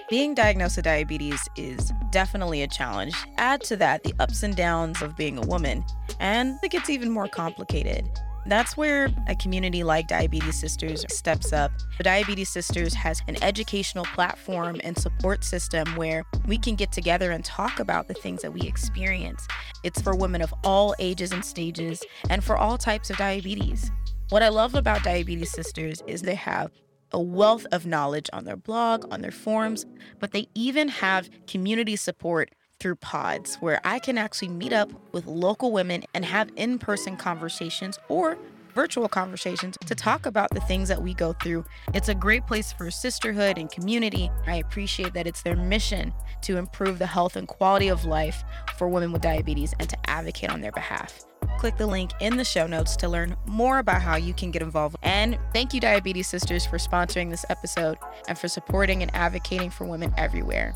Being 0.08 0.34
diagnosed 0.34 0.76
with 0.76 0.84
diabetes 0.84 1.48
is 1.56 1.92
definitely 2.10 2.62
a 2.62 2.68
challenge. 2.68 3.12
Add 3.38 3.62
to 3.64 3.76
that 3.78 4.04
the 4.04 4.14
ups 4.20 4.44
and 4.44 4.54
downs 4.54 5.02
of 5.02 5.16
being 5.16 5.36
a 5.36 5.40
woman, 5.40 5.84
and 6.20 6.60
it 6.62 6.70
gets 6.70 6.88
even 6.88 7.10
more 7.10 7.26
complicated. 7.26 8.08
That's 8.46 8.76
where 8.76 9.08
a 9.26 9.34
community 9.34 9.82
like 9.82 10.06
Diabetes 10.06 10.60
Sisters 10.60 11.04
steps 11.08 11.52
up. 11.52 11.72
Diabetes 11.98 12.50
Sisters 12.50 12.94
has 12.94 13.20
an 13.26 13.42
educational 13.42 14.04
platform 14.04 14.80
and 14.84 14.96
support 14.96 15.42
system 15.42 15.88
where 15.96 16.22
we 16.46 16.56
can 16.56 16.76
get 16.76 16.92
together 16.92 17.32
and 17.32 17.44
talk 17.44 17.80
about 17.80 18.06
the 18.06 18.14
things 18.14 18.42
that 18.42 18.52
we 18.52 18.60
experience. 18.60 19.48
It's 19.82 20.00
for 20.00 20.14
women 20.14 20.40
of 20.40 20.54
all 20.62 20.94
ages 21.00 21.32
and 21.32 21.44
stages 21.44 22.00
and 22.30 22.44
for 22.44 22.56
all 22.56 22.78
types 22.78 23.10
of 23.10 23.16
diabetes. 23.16 23.90
What 24.28 24.44
I 24.44 24.48
love 24.50 24.76
about 24.76 25.02
Diabetes 25.02 25.50
Sisters 25.50 26.00
is 26.06 26.22
they 26.22 26.36
have 26.36 26.70
a 27.12 27.20
wealth 27.20 27.66
of 27.72 27.86
knowledge 27.86 28.28
on 28.32 28.44
their 28.44 28.56
blog, 28.56 29.06
on 29.12 29.20
their 29.20 29.30
forums, 29.30 29.86
but 30.18 30.32
they 30.32 30.48
even 30.54 30.88
have 30.88 31.30
community 31.46 31.96
support 31.96 32.50
through 32.78 32.96
pods 32.96 33.56
where 33.56 33.80
I 33.84 33.98
can 33.98 34.18
actually 34.18 34.48
meet 34.48 34.72
up 34.72 34.90
with 35.12 35.26
local 35.26 35.72
women 35.72 36.04
and 36.14 36.24
have 36.24 36.50
in 36.56 36.78
person 36.78 37.16
conversations 37.16 37.98
or 38.08 38.36
virtual 38.74 39.08
conversations 39.08 39.78
to 39.86 39.94
talk 39.94 40.26
about 40.26 40.50
the 40.50 40.60
things 40.60 40.88
that 40.90 41.02
we 41.02 41.14
go 41.14 41.32
through. 41.32 41.64
It's 41.94 42.10
a 42.10 42.14
great 42.14 42.46
place 42.46 42.72
for 42.72 42.90
sisterhood 42.90 43.56
and 43.56 43.70
community. 43.70 44.30
I 44.46 44.56
appreciate 44.56 45.14
that 45.14 45.26
it's 45.26 45.40
their 45.42 45.56
mission 45.56 46.12
to 46.42 46.58
improve 46.58 46.98
the 46.98 47.06
health 47.06 47.36
and 47.36 47.48
quality 47.48 47.88
of 47.88 48.04
life 48.04 48.44
for 48.76 48.86
women 48.86 49.12
with 49.12 49.22
diabetes 49.22 49.72
and 49.80 49.88
to 49.88 49.96
advocate 50.10 50.50
on 50.50 50.60
their 50.60 50.72
behalf. 50.72 51.24
Click 51.58 51.76
the 51.76 51.86
link 51.86 52.12
in 52.20 52.36
the 52.36 52.44
show 52.44 52.66
notes 52.66 52.96
to 52.96 53.08
learn 53.08 53.36
more 53.46 53.78
about 53.78 54.02
how 54.02 54.16
you 54.16 54.34
can 54.34 54.50
get 54.50 54.62
involved. 54.62 54.96
And 55.02 55.38
thank 55.52 55.72
you, 55.72 55.80
Diabetes 55.80 56.28
Sisters, 56.28 56.66
for 56.66 56.78
sponsoring 56.78 57.30
this 57.30 57.44
episode 57.48 57.98
and 58.28 58.38
for 58.38 58.48
supporting 58.48 59.02
and 59.02 59.14
advocating 59.14 59.70
for 59.70 59.84
women 59.84 60.12
everywhere. 60.16 60.74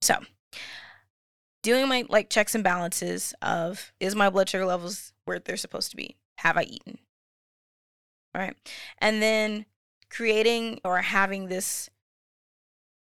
So, 0.00 0.16
doing 1.62 1.88
my 1.88 2.04
like 2.08 2.28
checks 2.28 2.54
and 2.54 2.64
balances 2.64 3.34
of 3.40 3.92
is 4.00 4.16
my 4.16 4.30
blood 4.30 4.48
sugar 4.48 4.66
levels 4.66 5.12
where 5.24 5.38
they're 5.38 5.56
supposed 5.56 5.90
to 5.90 5.96
be? 5.96 6.16
Have 6.38 6.56
I 6.56 6.62
eaten? 6.62 6.98
All 8.34 8.42
right. 8.42 8.56
And 8.98 9.22
then 9.22 9.66
creating 10.10 10.80
or 10.84 10.98
having 10.98 11.46
this 11.46 11.88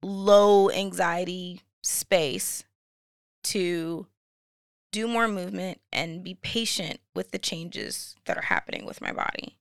low 0.01 0.69
anxiety 0.71 1.62
space 1.81 2.63
to 3.43 4.07
do 4.91 5.07
more 5.07 5.27
movement 5.27 5.79
and 5.91 6.23
be 6.23 6.36
patient 6.36 6.99
with 7.13 7.31
the 7.31 7.39
changes 7.39 8.15
that 8.25 8.38
are 8.38 8.43
happening 8.43 8.86
with 8.86 9.01
my 9.01 9.12
body. 9.12 9.57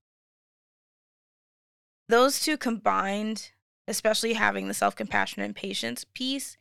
Those 2.09 2.41
two 2.41 2.57
combined, 2.57 3.51
especially 3.89 4.35
having 4.35 4.69
the 4.69 4.75
self 4.75 4.95
compassion 4.95 5.43
and 5.43 5.55
patience 5.55 6.05
piece, 6.15 6.57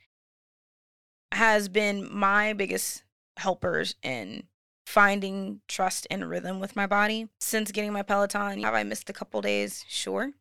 has 1.31 1.69
been 1.69 2.07
my 2.11 2.53
biggest 2.53 3.03
helpers 3.38 3.95
in 4.01 4.43
finding 4.85 5.61
trust 5.67 6.07
and 6.09 6.29
rhythm 6.29 6.59
with 6.59 6.75
my 6.75 6.88
body. 6.88 7.27
Since 7.39 7.71
getting 7.71 7.93
my 7.93 8.01
Peloton, 8.01 8.63
have 8.63 8.73
I 8.73 8.83
missed 8.83 9.09
a 9.09 9.13
couple 9.13 9.41
days? 9.41 9.83
Sure. 9.88 10.31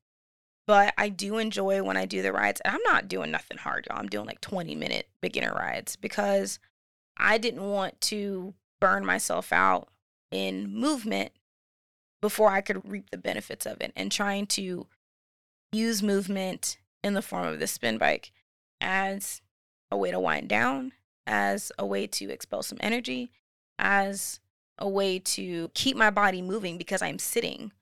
But 0.67 0.95
I 0.97 1.11
do 1.11 1.39
enjoy 1.39 1.83
when 1.83 1.97
I 1.97 2.07
do 2.07 2.23
the 2.23 2.33
rides. 2.33 2.61
And 2.65 2.75
I'm 2.75 2.83
not 2.85 3.09
doing 3.09 3.31
nothing 3.31 3.59
hard, 3.59 3.87
y'all. 3.87 3.99
I'm 3.99 4.09
doing 4.09 4.27
like 4.27 4.41
20 4.41 4.75
minute 4.75 5.09
beginner 5.21 5.53
rides 5.53 5.97
because 5.97 6.59
I 7.17 7.39
didn't 7.39 7.69
want 7.69 8.01
to 8.03 8.55
burn 8.81 9.05
myself 9.05 9.53
out 9.53 9.89
in 10.31 10.73
movement 10.73 11.33
before 12.21 12.51
I 12.51 12.63
could 12.63 12.89
reap 12.89 13.11
the 13.11 13.19
benefits 13.19 13.67
of 13.67 13.81
it 13.81 13.93
and 13.95 14.11
trying 14.11 14.47
to 14.47 14.87
use 15.73 16.03
movement 16.03 16.79
in 17.03 17.15
the 17.15 17.23
form 17.23 17.47
of 17.47 17.61
the 17.61 17.67
spin 17.67 17.99
bike 17.99 18.33
as 18.81 19.43
a 19.91 19.97
way 19.97 20.11
to 20.11 20.19
wind 20.19 20.49
down, 20.49 20.93
as 21.27 21.71
a 21.79 21.85
way 21.85 22.07
to 22.07 22.31
expel 22.31 22.63
some 22.63 22.79
energy, 22.81 23.31
as 23.79 24.41
a 24.79 24.89
way 24.89 25.19
to 25.19 25.71
keep 25.75 25.97
my 25.97 26.11
body 26.11 26.41
moving 26.43 26.79
because 26.79 27.03
I'm 27.03 27.19
sitting 27.19 27.73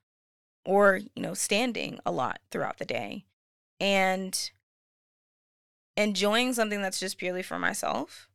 or, 0.64 1.01
you 1.14 1.22
know, 1.22 1.35
standing 1.35 1.98
a 2.07 2.12
lot 2.12 2.40
throughout 2.51 2.79
the 2.79 2.85
day. 2.85 3.25
And 3.81 4.51
enjoying 5.96 6.55
something 6.55 6.81
that's 6.81 7.01
just 7.01 7.18
purely 7.18 7.42
for 7.42 7.59
myself 7.59 8.29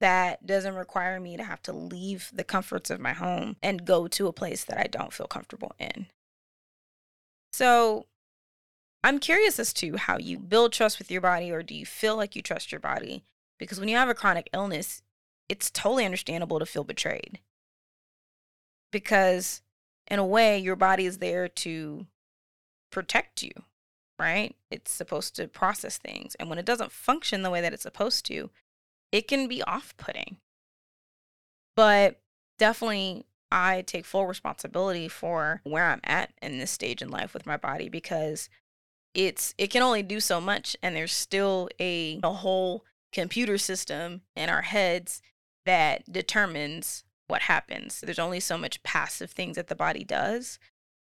that 0.00 0.46
doesn't 0.46 0.76
require 0.76 1.20
me 1.20 1.36
to 1.36 1.44
have 1.44 1.60
to 1.62 1.72
leave 1.72 2.30
the 2.32 2.44
comforts 2.44 2.88
of 2.88 3.00
my 3.00 3.12
home 3.12 3.56
and 3.62 3.84
go 3.84 4.08
to 4.08 4.26
a 4.26 4.32
place 4.32 4.64
that 4.64 4.78
I 4.78 4.84
don't 4.84 5.12
feel 5.12 5.26
comfortable 5.26 5.72
in. 5.78 6.06
So, 7.52 8.06
I'm 9.02 9.18
curious 9.18 9.58
as 9.58 9.72
to 9.74 9.96
how 9.96 10.18
you 10.18 10.38
build 10.38 10.72
trust 10.72 10.98
with 10.98 11.10
your 11.10 11.20
body, 11.20 11.50
or 11.50 11.62
do 11.62 11.74
you 11.74 11.86
feel 11.86 12.16
like 12.16 12.36
you 12.36 12.42
trust 12.42 12.70
your 12.70 12.80
body? 12.80 13.24
Because 13.58 13.78
when 13.78 13.88
you 13.88 13.96
have 13.96 14.08
a 14.08 14.14
chronic 14.14 14.48
illness, 14.52 15.02
it's 15.48 15.70
totally 15.70 16.04
understandable 16.04 16.58
to 16.58 16.66
feel 16.66 16.84
betrayed. 16.84 17.40
Because 18.92 19.62
in 20.10 20.18
a 20.18 20.26
way, 20.26 20.58
your 20.58 20.76
body 20.76 21.06
is 21.06 21.18
there 21.18 21.48
to 21.48 22.06
protect 22.90 23.42
you, 23.42 23.52
right? 24.18 24.56
It's 24.70 24.90
supposed 24.90 25.36
to 25.36 25.48
process 25.48 25.96
things. 25.96 26.34
And 26.34 26.50
when 26.50 26.58
it 26.58 26.66
doesn't 26.66 26.92
function 26.92 27.42
the 27.42 27.50
way 27.50 27.60
that 27.60 27.72
it's 27.72 27.84
supposed 27.84 28.26
to, 28.26 28.50
it 29.12 29.28
can 29.28 29.48
be 29.48 29.62
off 29.62 29.96
putting. 29.96 30.38
But 31.76 32.20
definitely, 32.58 33.24
I 33.52 33.82
take 33.82 34.04
full 34.04 34.26
responsibility 34.26 35.08
for 35.08 35.60
where 35.64 35.86
I'm 35.86 36.00
at 36.04 36.32
in 36.42 36.58
this 36.58 36.70
stage 36.70 37.02
in 37.02 37.08
life 37.08 37.32
with 37.32 37.46
my 37.46 37.56
body 37.56 37.88
because 37.88 38.48
it's 39.14 39.54
it 39.58 39.68
can 39.68 39.82
only 39.82 40.02
do 40.02 40.20
so 40.20 40.40
much 40.40 40.76
and 40.82 40.94
there's 40.94 41.12
still 41.12 41.68
a, 41.80 42.20
a 42.22 42.32
whole 42.32 42.84
computer 43.12 43.58
system 43.58 44.22
in 44.36 44.48
our 44.48 44.62
heads 44.62 45.20
that 45.66 46.10
determines 46.12 47.04
what 47.30 47.42
happens 47.42 48.00
there's 48.00 48.18
only 48.18 48.40
so 48.40 48.58
much 48.58 48.82
passive 48.82 49.30
things 49.30 49.56
that 49.56 49.68
the 49.68 49.74
body 49.74 50.04
does 50.04 50.58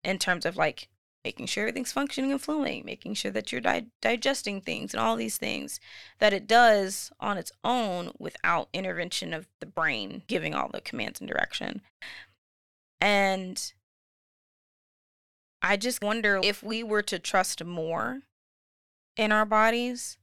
in 0.03 0.17
terms 0.17 0.45
of 0.45 0.57
like 0.57 0.87
making 1.23 1.45
sure 1.45 1.63
everything's 1.63 1.91
functioning 1.91 2.31
and 2.31 2.41
flowing 2.41 2.83
making 2.85 3.13
sure 3.13 3.31
that 3.31 3.51
you're 3.51 3.61
di- 3.61 3.85
digesting 4.01 4.59
things 4.59 4.93
and 4.93 5.01
all 5.01 5.15
these 5.15 5.37
things 5.37 5.79
that 6.19 6.33
it 6.33 6.47
does 6.47 7.11
on 7.19 7.37
its 7.37 7.51
own 7.63 8.11
without 8.17 8.69
intervention 8.73 9.33
of 9.33 9.47
the 9.59 9.65
brain 9.65 10.23
giving 10.27 10.53
all 10.53 10.69
the 10.69 10.81
commands 10.81 11.19
and 11.19 11.29
direction 11.29 11.81
and 12.99 13.73
I 15.61 15.77
just 15.77 16.03
wonder 16.03 16.39
if 16.43 16.63
we 16.63 16.83
were 16.83 17.01
to 17.03 17.19
trust 17.19 17.63
more 17.63 18.21
in 19.15 19.31
our 19.31 19.45
bodies 19.45 20.17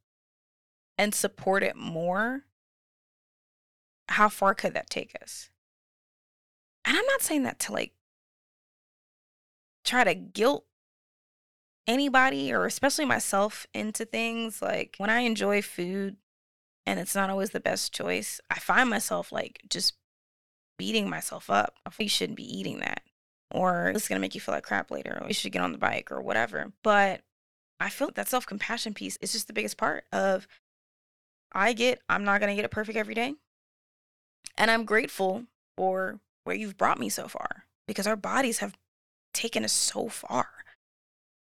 and 0.98 1.14
support 1.14 1.62
it 1.62 1.76
more, 1.76 2.44
how 4.08 4.28
far 4.28 4.54
could 4.54 4.74
that 4.74 4.90
take 4.90 5.16
us? 5.22 5.49
And 6.90 6.98
I'm 6.98 7.07
not 7.07 7.22
saying 7.22 7.44
that 7.44 7.61
to 7.61 7.72
like 7.72 7.92
try 9.85 10.03
to 10.03 10.12
guilt 10.12 10.64
anybody 11.87 12.53
or 12.53 12.66
especially 12.66 13.05
myself 13.05 13.64
into 13.72 14.05
things. 14.05 14.61
Like 14.61 14.96
when 14.98 15.09
I 15.09 15.20
enjoy 15.20 15.62
food 15.62 16.16
and 16.85 16.98
it's 16.98 17.14
not 17.14 17.31
always 17.31 17.50
the 17.50 17.61
best 17.61 17.94
choice, 17.94 18.40
I 18.50 18.59
find 18.59 18.90
myself 18.90 19.31
like 19.31 19.62
just 19.70 19.94
beating 20.79 21.09
myself 21.09 21.48
up. 21.48 21.76
You 21.96 22.09
shouldn't 22.09 22.37
be 22.37 22.59
eating 22.59 22.81
that. 22.81 23.03
Or 23.53 23.90
it's 23.90 24.09
gonna 24.09 24.18
make 24.18 24.35
you 24.35 24.40
feel 24.40 24.57
like 24.57 24.64
crap 24.64 24.90
later, 24.90 25.16
or 25.22 25.29
you 25.29 25.35
should 25.35 25.53
get 25.53 25.62
on 25.62 25.70
the 25.70 25.79
bike 25.79 26.11
or 26.11 26.20
whatever. 26.20 26.72
But 26.83 27.20
I 27.79 27.88
feel 27.88 28.11
that 28.16 28.29
self 28.29 28.46
compassion 28.46 28.94
piece 28.94 29.16
is 29.20 29.31
just 29.31 29.46
the 29.46 29.53
biggest 29.53 29.76
part 29.76 30.07
of 30.11 30.48
I 31.53 31.72
get, 31.72 32.00
I'm 32.09 32.24
not 32.24 32.40
gonna 32.40 32.57
get 32.57 32.64
it 32.64 32.72
perfect 32.72 32.98
every 32.98 33.14
day. 33.14 33.35
And 34.59 34.72
I'm 34.72 34.85
grateful 34.85 35.44
for 35.76 36.18
where 36.50 36.58
you've 36.58 36.76
brought 36.76 36.98
me 36.98 37.08
so 37.08 37.28
far 37.28 37.66
because 37.86 38.08
our 38.08 38.16
bodies 38.16 38.58
have 38.58 38.76
taken 39.32 39.62
us 39.64 39.70
so 39.70 40.08
far. 40.08 40.48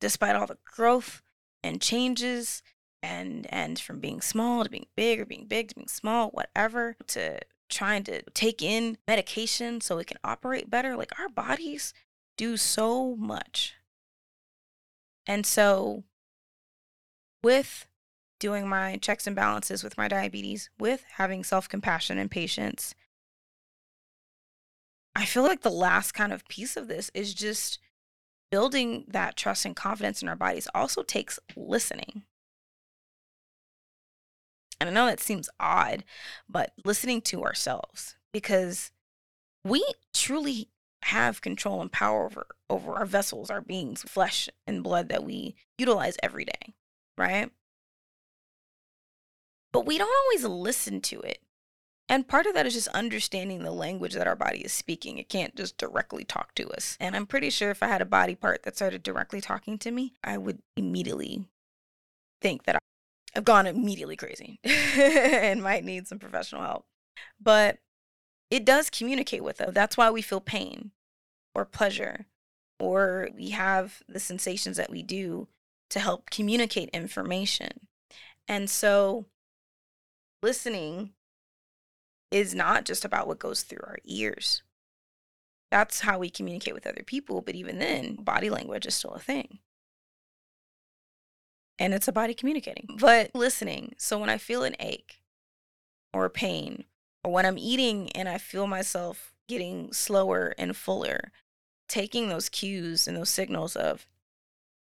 Despite 0.01 0.35
all 0.35 0.47
the 0.47 0.57
growth 0.65 1.21
and 1.63 1.79
changes 1.79 2.61
and 3.01 3.47
and 3.49 3.79
from 3.79 4.01
being 4.01 4.19
small 4.19 4.65
to 4.65 4.69
being 4.69 4.87
big 4.97 5.21
or 5.21 5.25
being 5.25 5.45
big 5.45 5.69
to 5.69 5.75
being 5.75 5.87
small 5.87 6.27
whatever 6.31 6.97
to 7.07 7.39
trying 7.69 8.03
to 8.03 8.21
take 8.33 8.61
in 8.61 8.97
medication 9.07 9.79
so 9.79 9.97
it 9.97 10.07
can 10.07 10.17
operate 10.25 10.69
better 10.69 10.97
like 10.97 11.17
our 11.17 11.29
bodies 11.29 11.93
do 12.35 12.57
so 12.57 13.15
much. 13.15 13.75
And 15.25 15.45
so 15.45 16.03
with 17.41 17.87
doing 18.39 18.67
my 18.67 18.97
checks 18.97 19.25
and 19.25 19.37
balances 19.37 19.85
with 19.85 19.97
my 19.97 20.09
diabetes 20.09 20.69
with 20.77 21.05
having 21.13 21.45
self-compassion 21.45 22.17
and 22.17 22.29
patience 22.29 22.93
I 25.15 25.25
feel 25.25 25.43
like 25.43 25.61
the 25.61 25.69
last 25.69 26.13
kind 26.13 26.31
of 26.31 26.47
piece 26.47 26.77
of 26.77 26.87
this 26.87 27.11
is 27.13 27.33
just 27.33 27.79
building 28.49 29.05
that 29.07 29.35
trust 29.35 29.65
and 29.65 29.75
confidence 29.75 30.21
in 30.21 30.29
our 30.29 30.35
bodies 30.35 30.67
also 30.73 31.03
takes 31.03 31.39
listening. 31.55 32.23
And 34.79 34.89
I 34.89 34.93
know 34.93 35.05
that 35.05 35.19
seems 35.19 35.49
odd, 35.59 36.03
but 36.49 36.73
listening 36.83 37.21
to 37.21 37.43
ourselves 37.43 38.15
because 38.33 38.91
we 39.63 39.85
truly 40.13 40.69
have 41.03 41.41
control 41.41 41.81
and 41.81 41.91
power 41.91 42.25
over, 42.25 42.47
over 42.69 42.93
our 42.93 43.05
vessels, 43.05 43.49
our 43.49 43.61
beings, 43.61 44.03
flesh 44.03 44.49
and 44.65 44.83
blood 44.83 45.09
that 45.09 45.23
we 45.23 45.55
utilize 45.77 46.17
every 46.23 46.45
day, 46.45 46.73
right? 47.17 47.51
But 49.71 49.85
we 49.85 49.97
don't 49.97 50.13
always 50.25 50.43
listen 50.43 51.01
to 51.01 51.21
it 51.21 51.39
and 52.11 52.27
part 52.27 52.45
of 52.45 52.53
that 52.55 52.65
is 52.65 52.73
just 52.73 52.89
understanding 52.89 53.63
the 53.63 53.71
language 53.71 54.15
that 54.15 54.27
our 54.27 54.35
body 54.35 54.59
is 54.59 54.73
speaking. 54.73 55.17
It 55.17 55.29
can't 55.29 55.55
just 55.55 55.77
directly 55.77 56.25
talk 56.25 56.53
to 56.55 56.69
us. 56.71 56.97
And 56.99 57.15
I'm 57.15 57.25
pretty 57.25 57.49
sure 57.49 57.71
if 57.71 57.81
I 57.81 57.87
had 57.87 58.01
a 58.01 58.05
body 58.05 58.35
part 58.35 58.63
that 58.63 58.75
started 58.75 59.01
directly 59.01 59.39
talking 59.39 59.77
to 59.77 59.91
me, 59.91 60.11
I 60.21 60.37
would 60.37 60.61
immediately 60.75 61.45
think 62.41 62.63
that 62.63 62.77
I've 63.33 63.45
gone 63.45 63.65
immediately 63.65 64.17
crazy 64.17 64.59
and 64.65 65.63
might 65.63 65.85
need 65.85 66.05
some 66.05 66.19
professional 66.19 66.63
help. 66.63 66.85
But 67.39 67.77
it 68.49 68.65
does 68.65 68.89
communicate 68.89 69.41
with 69.45 69.61
us. 69.61 69.73
That's 69.73 69.95
why 69.95 70.11
we 70.11 70.21
feel 70.21 70.41
pain 70.41 70.91
or 71.55 71.63
pleasure, 71.63 72.25
or 72.77 73.29
we 73.33 73.51
have 73.51 74.03
the 74.09 74.19
sensations 74.19 74.75
that 74.75 74.89
we 74.89 75.01
do 75.01 75.47
to 75.91 76.01
help 76.01 76.29
communicate 76.29 76.89
information. 76.89 77.87
And 78.49 78.69
so, 78.69 79.27
listening 80.43 81.13
is 82.31 82.55
not 82.55 82.85
just 82.85 83.05
about 83.05 83.27
what 83.27 83.39
goes 83.39 83.61
through 83.61 83.83
our 83.83 83.97
ears. 84.05 84.63
That's 85.69 86.01
how 86.01 86.19
we 86.19 86.29
communicate 86.29 86.73
with 86.73 86.87
other 86.87 87.03
people, 87.05 87.41
but 87.41 87.55
even 87.55 87.79
then, 87.79 88.15
body 88.15 88.49
language 88.49 88.85
is 88.85 88.95
still 88.95 89.11
a 89.11 89.19
thing. 89.19 89.59
And 91.77 91.93
it's 91.93 92.07
a 92.07 92.13
body 92.13 92.33
communicating, 92.33 92.97
but 92.99 93.31
listening. 93.33 93.93
So 93.97 94.19
when 94.19 94.29
I 94.29 94.37
feel 94.37 94.63
an 94.63 94.75
ache 94.79 95.21
or 96.13 96.29
pain, 96.29 96.85
or 97.23 97.31
when 97.31 97.45
I'm 97.45 97.57
eating 97.57 98.11
and 98.11 98.27
I 98.27 98.37
feel 98.37 98.67
myself 98.67 99.33
getting 99.47 99.91
slower 99.93 100.53
and 100.57 100.75
fuller, 100.75 101.31
taking 101.87 102.29
those 102.29 102.49
cues 102.49 103.07
and 103.07 103.17
those 103.17 103.29
signals 103.29 103.75
of 103.75 104.07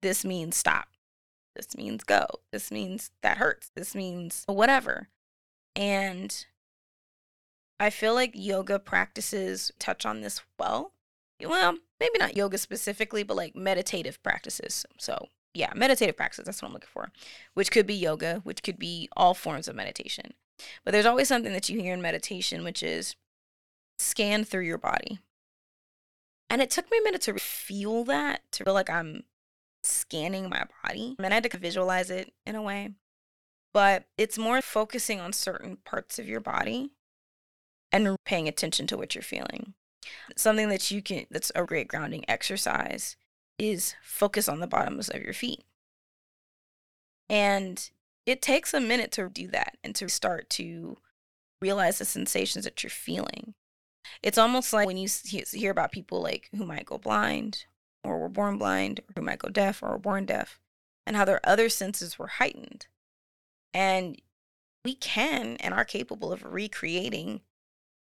this 0.03 0.25
means 0.25 0.57
stop, 0.57 0.89
this 1.55 1.77
means 1.77 2.05
go, 2.05 2.27
this 2.53 2.71
means 2.71 3.11
that 3.23 3.39
hurts, 3.39 3.71
this 3.75 3.95
means 3.95 4.45
whatever. 4.47 5.09
And 5.77 6.45
I 7.81 7.91
feel 7.91 8.15
like 8.15 8.33
yoga 8.35 8.79
practices 8.79 9.73
touch 9.79 10.07
on 10.07 10.21
this 10.21 10.41
well. 10.59 10.93
Well, 11.45 11.79
maybe 11.99 12.19
not 12.19 12.37
yoga 12.37 12.59
specifically, 12.59 13.23
but 13.23 13.37
like 13.37 13.57
meditative 13.57 14.23
practices. 14.23 14.87
So, 14.99 15.29
yeah, 15.53 15.73
meditative 15.75 16.17
practices, 16.17 16.47
that's 16.47 16.63
what 16.63 16.69
I'm 16.69 16.75
looking 16.75 16.89
for, 16.93 17.11
which 17.55 17.71
could 17.71 17.87
be 17.87 17.95
yoga, 17.95 18.41
which 18.45 18.63
could 18.63 18.79
be 18.79 19.09
all 19.17 19.35
forms 19.35 19.69
of 19.69 19.75
meditation. 19.75 20.35
But 20.85 20.93
there's 20.93 21.07
always 21.07 21.29
something 21.29 21.53
that 21.53 21.69
you 21.69 21.81
hear 21.81 21.95
in 21.95 22.03
meditation, 22.03 22.63
which 22.65 22.83
is 22.83 23.17
scan 23.99 24.45
through 24.45 24.65
your 24.65 24.79
body. 24.79 25.19
And 26.49 26.63
it 26.63 26.71
took 26.71 26.91
me 26.91 26.99
a 26.99 27.05
minute 27.05 27.23
to 27.23 27.35
feel 27.35 28.05
that, 28.05 28.43
to 28.53 28.65
feel 28.65 28.75
like 28.75 28.91
I'm 28.91 29.25
scanning 29.83 30.49
my 30.49 30.65
body. 30.83 31.17
And 31.19 31.27
I 31.27 31.35
had 31.35 31.51
to 31.51 31.59
visualize 31.59 32.11
it 32.11 32.33
in 32.47 32.55
a 32.55 32.63
way. 32.63 32.91
But 33.73 34.05
it's 34.17 34.39
more 34.39 34.63
focusing 34.63 35.21
on 35.21 35.33
certain 35.33 35.79
parts 35.85 36.19
of 36.21 36.29
your 36.29 36.41
body 36.41 36.91
and 37.95 38.17
paying 38.25 38.49
attention 38.49 38.89
to 38.89 38.97
what 38.97 39.15
you're 39.15 39.23
feeling. 39.23 39.73
Something 40.37 40.69
that 40.69 40.91
you 40.91 41.01
can, 41.01 41.27
that's 41.31 41.53
a 41.55 41.65
great 41.65 41.87
grounding 41.87 42.25
exercise, 42.29 43.17
is 43.57 43.95
focus 44.03 44.49
on 44.49 44.59
the 44.59 44.67
bottoms 44.67 45.09
of 45.09 45.23
your 45.23 45.33
feet. 45.33 45.63
And 47.31 47.89
it 48.27 48.43
takes 48.43 48.75
a 48.75 48.81
minute 48.81 49.13
to 49.13 49.29
do 49.29 49.47
that 49.49 49.77
and 49.85 49.95
to 49.95 50.09
start 50.09 50.51
to 50.51 50.97
realize 51.61 51.99
the 51.99 52.05
sensations 52.05 52.65
that 52.65 52.83
you're 52.83 52.91
feeling. 52.91 53.55
It's 54.23 54.39
almost 54.39 54.73
like 54.73 54.87
when 54.89 54.97
you 54.97 55.09
hear 55.53 55.71
about 55.71 55.93
people 55.93 56.21
like 56.21 56.51
who 56.55 56.67
might 56.67 56.87
go 56.87 56.99
blind 56.99 57.65
or 58.03 58.19
were 58.19 58.29
born 58.29 58.59
blind 58.59 59.01
or 59.01 59.13
who 59.15 59.23
might 59.23 59.39
go 59.39 59.49
deaf 59.49 59.83
or 59.83 59.91
were 59.91 59.99
born 59.99 60.27
deaf 60.27 60.59
and 61.07 61.15
how 61.15 61.25
their 61.25 61.41
other 61.45 61.69
senses 61.69 62.19
were 62.19 62.27
heightened. 62.27 62.89
And 63.73 64.21
we 64.85 64.95
can 64.97 65.57
and 65.61 65.73
are 65.73 65.85
capable 65.85 66.33
of 66.33 66.45
recreating 66.45 67.41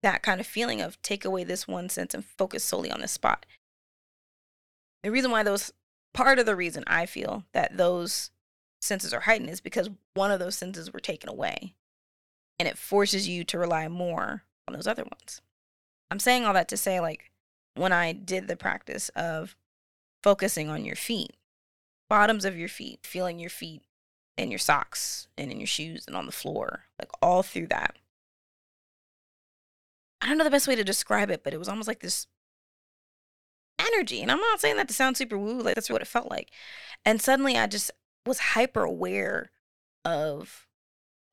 that 0.03 0.23
kind 0.23 0.41
of 0.41 0.47
feeling 0.47 0.81
of 0.81 1.01
take 1.03 1.25
away 1.25 1.45
this 1.45 1.67
one 1.67 1.89
sense 1.89 2.15
and 2.15 2.25
focus 2.25 2.65
solely 2.65 2.91
on 2.91 3.01
this 3.01 3.13
spot. 3.13 3.47
The 5.03 5.11
reason 5.11 5.31
why 5.31 5.43
those 5.43 5.73
part 6.15 6.39
of 6.39 6.47
the 6.47 6.57
reason 6.57 6.85
I 6.87 7.07
feel 7.07 7.45
that 7.53 7.77
those 7.77 8.31
senses 8.81 9.13
are 9.13 9.21
heightened 9.21 9.51
is 9.51 9.61
because 9.61 9.91
one 10.15 10.31
of 10.31 10.39
those 10.39 10.57
senses 10.57 10.93
were 10.93 11.01
taken 11.01 11.29
away 11.29 11.75
and 12.59 12.69
it 12.69 12.79
forces 12.79 13.29
you 13.29 13.45
to 13.45 13.59
rely 13.59 13.89
more 13.89 14.45
on 14.67 14.75
those 14.75 14.87
other 14.87 15.05
ones. 15.05 15.41
I'm 16.11 16.19
saying 16.19 16.45
all 16.45 16.55
that 16.55 16.69
to 16.69 16.77
say, 16.77 17.01
like, 17.01 17.31
when 17.75 17.93
I 17.93 18.13
did 18.13 18.49
the 18.49 18.57
practice 18.57 19.09
of 19.11 19.55
focusing 20.23 20.69
on 20.69 20.85
your 20.85 20.97
feet, 20.97 21.37
bottoms 22.09 22.45
of 22.45 22.59
your 22.59 22.69
feet, 22.69 23.01
feeling 23.05 23.39
your 23.39 23.51
feet 23.51 23.83
in 24.37 24.51
your 24.51 24.59
socks 24.59 25.29
and 25.37 25.53
in 25.53 25.61
your 25.61 25.67
shoes 25.67 26.05
and 26.07 26.17
on 26.17 26.27
the 26.27 26.33
floor, 26.33 26.85
like 26.99 27.11
all 27.23 27.43
through 27.43 27.69
that 27.69 27.97
I 30.21 30.27
don't 30.27 30.39
know 30.39 30.45
the 30.45 30.51
best 30.51 30.69
way 30.69 30.75
to 30.77 30.85
describe 30.85 31.31
it, 31.31 31.45
but 31.45 31.55
it 31.55 31.59
was 31.59 31.69
almost 31.69 31.89
like 31.89 32.01
this 32.01 32.27
energy. 33.79 34.21
And 34.21 34.31
I'm 34.31 34.41
not 34.41 34.61
saying 34.61 34.77
that 34.77 34.89
to 34.89 34.95
sound 34.95 35.17
super 35.17 35.39
woo, 35.39 35.61
like 35.61 35.75
that's 35.75 35.91
what 35.91 36.03
it 36.03 36.09
felt 36.09 36.31
like. 36.31 36.51
And 37.05 37.23
suddenly 37.23 37.57
I 37.57 37.67
just 37.67 37.91
was 38.27 38.39
hyper 38.39 38.83
aware 38.83 39.51
of 40.05 40.67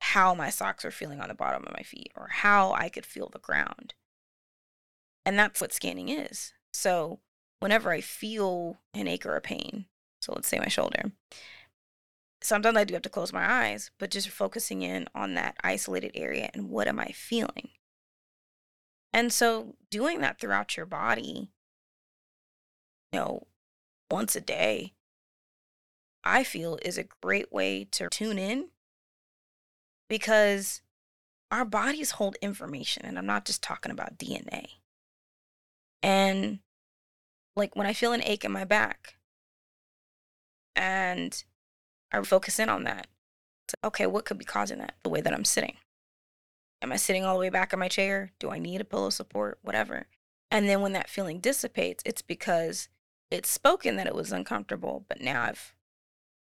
how 0.00 0.34
my 0.34 0.50
socks 0.50 0.84
were 0.84 0.90
feeling 0.90 1.20
on 1.20 1.28
the 1.28 1.34
bottom 1.34 1.64
of 1.64 1.72
my 1.72 1.82
feet 1.82 2.12
or 2.16 2.28
how 2.28 2.72
I 2.72 2.88
could 2.88 3.06
feel 3.06 3.28
the 3.28 3.38
ground. 3.38 3.94
And 5.24 5.38
that's 5.38 5.60
what 5.60 5.72
scanning 5.72 6.08
is. 6.08 6.52
So 6.72 7.20
whenever 7.58 7.90
I 7.90 8.00
feel 8.00 8.78
an 8.94 9.08
ache 9.08 9.26
or 9.26 9.36
a 9.36 9.40
pain, 9.40 9.86
so 10.20 10.32
let's 10.32 10.46
say 10.48 10.58
my 10.58 10.68
shoulder, 10.68 11.12
sometimes 12.42 12.76
I 12.76 12.84
do 12.84 12.94
have 12.94 13.02
to 13.02 13.08
close 13.08 13.32
my 13.32 13.50
eyes, 13.50 13.90
but 13.98 14.10
just 14.10 14.28
focusing 14.28 14.82
in 14.82 15.08
on 15.14 15.34
that 15.34 15.56
isolated 15.64 16.12
area 16.14 16.50
and 16.54 16.68
what 16.70 16.86
am 16.86 17.00
I 17.00 17.08
feeling? 17.08 17.70
And 19.12 19.32
so 19.32 19.76
doing 19.90 20.20
that 20.20 20.38
throughout 20.38 20.76
your 20.76 20.86
body, 20.86 21.50
you 23.12 23.18
know, 23.18 23.46
once 24.10 24.36
a 24.36 24.40
day, 24.40 24.92
I 26.22 26.44
feel 26.44 26.78
is 26.82 26.98
a 26.98 27.08
great 27.22 27.52
way 27.52 27.84
to 27.92 28.08
tune 28.08 28.38
in 28.38 28.68
because 30.08 30.82
our 31.50 31.64
bodies 31.64 32.12
hold 32.12 32.36
information. 32.42 33.04
And 33.06 33.18
I'm 33.18 33.26
not 33.26 33.44
just 33.44 33.62
talking 33.62 33.92
about 33.92 34.18
DNA. 34.18 34.66
And 36.02 36.58
like 37.54 37.74
when 37.74 37.86
I 37.86 37.92
feel 37.92 38.12
an 38.12 38.22
ache 38.22 38.44
in 38.44 38.52
my 38.52 38.64
back 38.64 39.16
and 40.74 41.42
I 42.12 42.20
focus 42.22 42.58
in 42.58 42.68
on 42.68 42.84
that, 42.84 43.06
like, 43.82 43.88
okay, 43.88 44.06
what 44.06 44.24
could 44.24 44.38
be 44.38 44.44
causing 44.44 44.78
that? 44.78 44.94
The 45.02 45.10
way 45.10 45.20
that 45.20 45.32
I'm 45.32 45.44
sitting 45.44 45.76
Am 46.86 46.92
I 46.92 46.96
sitting 46.96 47.24
all 47.24 47.34
the 47.34 47.40
way 47.40 47.50
back 47.50 47.72
in 47.72 47.80
my 47.80 47.88
chair? 47.88 48.30
Do 48.38 48.48
I 48.48 48.60
need 48.60 48.80
a 48.80 48.84
pillow 48.84 49.10
support? 49.10 49.58
Whatever. 49.62 50.06
And 50.52 50.68
then 50.68 50.82
when 50.82 50.92
that 50.92 51.10
feeling 51.10 51.40
dissipates, 51.40 52.00
it's 52.06 52.22
because 52.22 52.88
it's 53.28 53.50
spoken 53.50 53.96
that 53.96 54.06
it 54.06 54.14
was 54.14 54.30
uncomfortable, 54.30 55.04
but 55.08 55.20
now 55.20 55.42
I've 55.42 55.74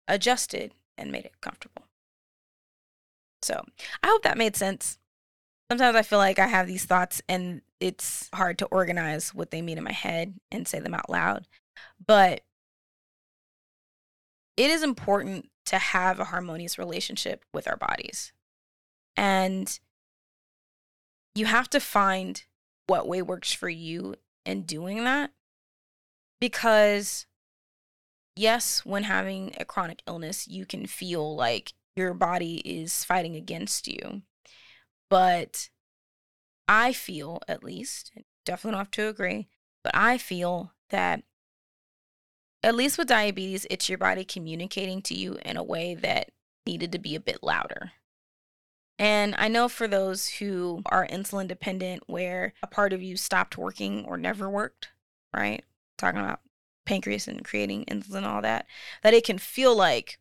adjusted 0.07 0.75
and 0.97 1.11
made 1.11 1.25
it 1.25 1.41
comfortable. 1.41 1.83
So 3.41 3.65
I 4.01 4.07
hope 4.07 4.23
that 4.23 4.37
made 4.37 4.55
sense. 4.55 4.97
Sometimes 5.69 5.97
I 5.97 6.03
feel 6.03 6.19
like 6.19 6.39
I 6.39 6.47
have 6.47 6.67
these 6.67 6.85
thoughts 6.85 7.21
and 7.27 7.61
it's 7.81 8.29
hard 8.33 8.57
to 8.59 8.65
organize 8.67 9.33
what 9.33 9.51
they 9.51 9.61
mean 9.61 9.77
in 9.77 9.83
my 9.83 9.91
head 9.91 10.35
and 10.53 10.65
say 10.65 10.79
them 10.79 10.93
out 10.93 11.09
loud. 11.09 11.47
But 12.07 12.45
it 14.55 14.69
is 14.71 14.83
important 14.83 15.49
to 15.65 15.77
have 15.77 16.17
a 16.21 16.25
harmonious 16.25 16.77
relationship 16.77 17.43
with 17.53 17.67
our 17.67 17.75
bodies. 17.75 18.31
And 19.17 19.77
you 21.35 21.45
have 21.45 21.69
to 21.71 21.79
find 21.79 22.43
what 22.87 23.07
way 23.07 23.21
works 23.21 23.53
for 23.53 23.69
you 23.69 24.15
in 24.45 24.63
doing 24.63 25.03
that. 25.03 25.31
Because, 26.41 27.25
yes, 28.35 28.85
when 28.85 29.03
having 29.03 29.53
a 29.59 29.65
chronic 29.65 30.01
illness, 30.07 30.47
you 30.47 30.65
can 30.65 30.85
feel 30.85 31.35
like 31.35 31.73
your 31.95 32.13
body 32.13 32.57
is 32.65 33.03
fighting 33.03 33.35
against 33.35 33.87
you. 33.87 34.21
But 35.09 35.69
I 36.67 36.93
feel, 36.93 37.41
at 37.47 37.63
least, 37.63 38.11
definitely 38.45 38.71
don't 38.71 38.79
have 38.79 38.91
to 38.91 39.07
agree, 39.07 39.47
but 39.83 39.95
I 39.95 40.17
feel 40.17 40.73
that 40.89 41.23
at 42.63 42.75
least 42.75 42.97
with 42.97 43.07
diabetes, 43.07 43.65
it's 43.69 43.89
your 43.89 43.97
body 43.97 44.23
communicating 44.23 45.01
to 45.03 45.15
you 45.15 45.37
in 45.43 45.57
a 45.57 45.63
way 45.63 45.95
that 45.95 46.31
needed 46.65 46.91
to 46.91 46.99
be 46.99 47.15
a 47.15 47.19
bit 47.19 47.39
louder. 47.41 47.91
And 48.99 49.33
I 49.37 49.47
know 49.47 49.69
for 49.69 49.87
those 49.87 50.27
who 50.27 50.81
are 50.87 51.07
insulin 51.07 51.47
dependent, 51.47 52.03
where 52.07 52.53
a 52.61 52.67
part 52.67 52.91
of 52.91 53.01
you 53.01 53.15
stopped 53.15 53.57
working 53.57 54.03
or 54.05 54.17
never 54.17 54.49
worked, 54.49 54.89
right? 55.33 55.63
Talking 55.97 56.19
about 56.19 56.41
pancreas 56.85 57.27
and 57.27 57.45
creating 57.45 57.85
insulin 57.85 58.17
and 58.17 58.25
all 58.25 58.41
that, 58.41 58.65
that 59.01 59.13
it 59.13 59.23
can 59.23 59.37
feel 59.37 59.75
like 59.75 60.19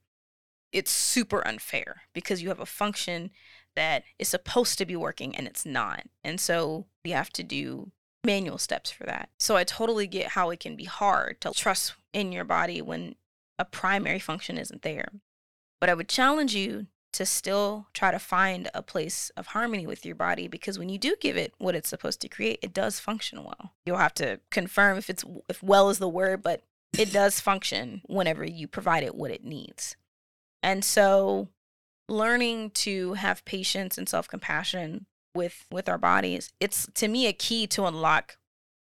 it's 0.72 0.92
super 0.92 1.46
unfair 1.46 2.02
because 2.12 2.40
you 2.40 2.48
have 2.48 2.60
a 2.60 2.66
function 2.66 3.30
that 3.74 4.04
is 4.18 4.28
supposed 4.28 4.78
to 4.78 4.86
be 4.86 4.94
working 4.94 5.34
and 5.34 5.48
it's 5.48 5.66
not. 5.66 6.04
And 6.22 6.40
so 6.40 6.86
you 7.02 7.14
have 7.14 7.30
to 7.30 7.42
do 7.42 7.90
manual 8.24 8.58
steps 8.58 8.90
for 8.90 9.04
that. 9.04 9.30
So 9.38 9.56
I 9.56 9.64
totally 9.64 10.06
get 10.06 10.28
how 10.28 10.50
it 10.50 10.60
can 10.60 10.76
be 10.76 10.84
hard 10.84 11.40
to 11.40 11.50
trust 11.50 11.94
in 12.12 12.30
your 12.30 12.44
body 12.44 12.80
when 12.80 13.16
a 13.58 13.64
primary 13.64 14.18
function 14.18 14.56
isn't 14.56 14.82
there. 14.82 15.08
But 15.80 15.90
I 15.90 15.94
would 15.94 16.08
challenge 16.08 16.54
you 16.54 16.86
to 17.12 17.24
still 17.24 17.86
try 17.94 18.10
to 18.10 18.18
find 18.18 18.70
a 18.74 18.82
place 18.82 19.30
of 19.36 19.48
harmony 19.48 19.86
with 19.86 20.04
your 20.04 20.14
body 20.14 20.48
because 20.48 20.78
when 20.78 20.88
you 20.88 20.98
do 20.98 21.16
give 21.20 21.36
it 21.36 21.54
what 21.58 21.74
it's 21.74 21.88
supposed 21.88 22.20
to 22.20 22.28
create, 22.28 22.58
it 22.62 22.72
does 22.74 23.00
function 23.00 23.42
well. 23.44 23.72
You'll 23.84 23.98
have 23.98 24.14
to 24.14 24.40
confirm 24.50 24.98
if 24.98 25.08
it's 25.08 25.24
if 25.48 25.62
well 25.62 25.90
is 25.90 25.98
the 25.98 26.08
word, 26.08 26.42
but 26.42 26.62
it 26.96 27.12
does 27.12 27.40
function 27.40 28.02
whenever 28.06 28.44
you 28.44 28.66
provide 28.66 29.02
it 29.02 29.14
what 29.14 29.30
it 29.30 29.44
needs. 29.44 29.96
And 30.62 30.84
so 30.84 31.48
learning 32.08 32.70
to 32.70 33.14
have 33.14 33.44
patience 33.44 33.98
and 33.98 34.08
self-compassion 34.08 35.06
with 35.34 35.66
with 35.70 35.88
our 35.88 35.98
bodies, 35.98 36.52
it's 36.60 36.88
to 36.94 37.08
me 37.08 37.26
a 37.26 37.32
key 37.32 37.66
to 37.68 37.86
unlock 37.86 38.36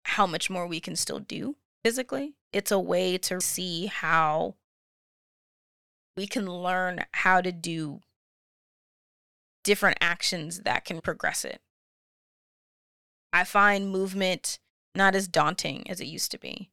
how 0.05 0.27
much 0.27 0.51
more 0.51 0.66
we 0.66 0.81
can 0.81 0.96
still 0.96 1.20
do 1.20 1.57
physically. 1.85 2.35
It's 2.53 2.70
a 2.70 2.79
way 2.79 3.16
to 3.18 3.40
see 3.40 3.87
how 3.87 4.57
we 6.16 6.27
can 6.27 6.46
learn 6.46 7.05
how 7.12 7.40
to 7.40 7.53
do 7.53 8.01
different 9.64 9.98
actions 10.01 10.61
that 10.61 10.85
can 10.85 11.01
progress 11.01 11.44
it. 11.44 11.61
I 13.33 13.44
find 13.44 13.90
movement 13.90 14.59
not 14.94 15.14
as 15.14 15.29
daunting 15.29 15.88
as 15.90 16.01
it 16.01 16.07
used 16.07 16.31
to 16.33 16.38
be. 16.38 16.70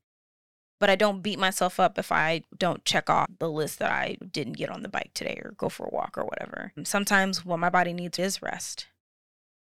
But 0.79 0.89
I 0.89 0.95
don't 0.95 1.21
beat 1.21 1.37
myself 1.37 1.77
up 1.77 1.99
if 1.99 2.09
I 2.09 2.43
don't 2.57 2.85
check 2.85 3.09
off 3.09 3.27
the 3.37 3.49
list 3.49 3.79
that 3.79 3.91
I 3.91 4.17
didn't 4.31 4.53
get 4.53 4.69
on 4.69 4.81
the 4.81 4.87
bike 4.87 5.11
today 5.13 5.39
or 5.43 5.51
go 5.57 5.67
for 5.67 5.85
a 5.85 5.93
walk 5.93 6.17
or 6.17 6.23
whatever. 6.23 6.71
Sometimes 6.83 7.43
what 7.43 7.59
my 7.59 7.69
body 7.69 7.91
needs 7.91 8.17
is 8.17 8.41
rest. 8.41 8.87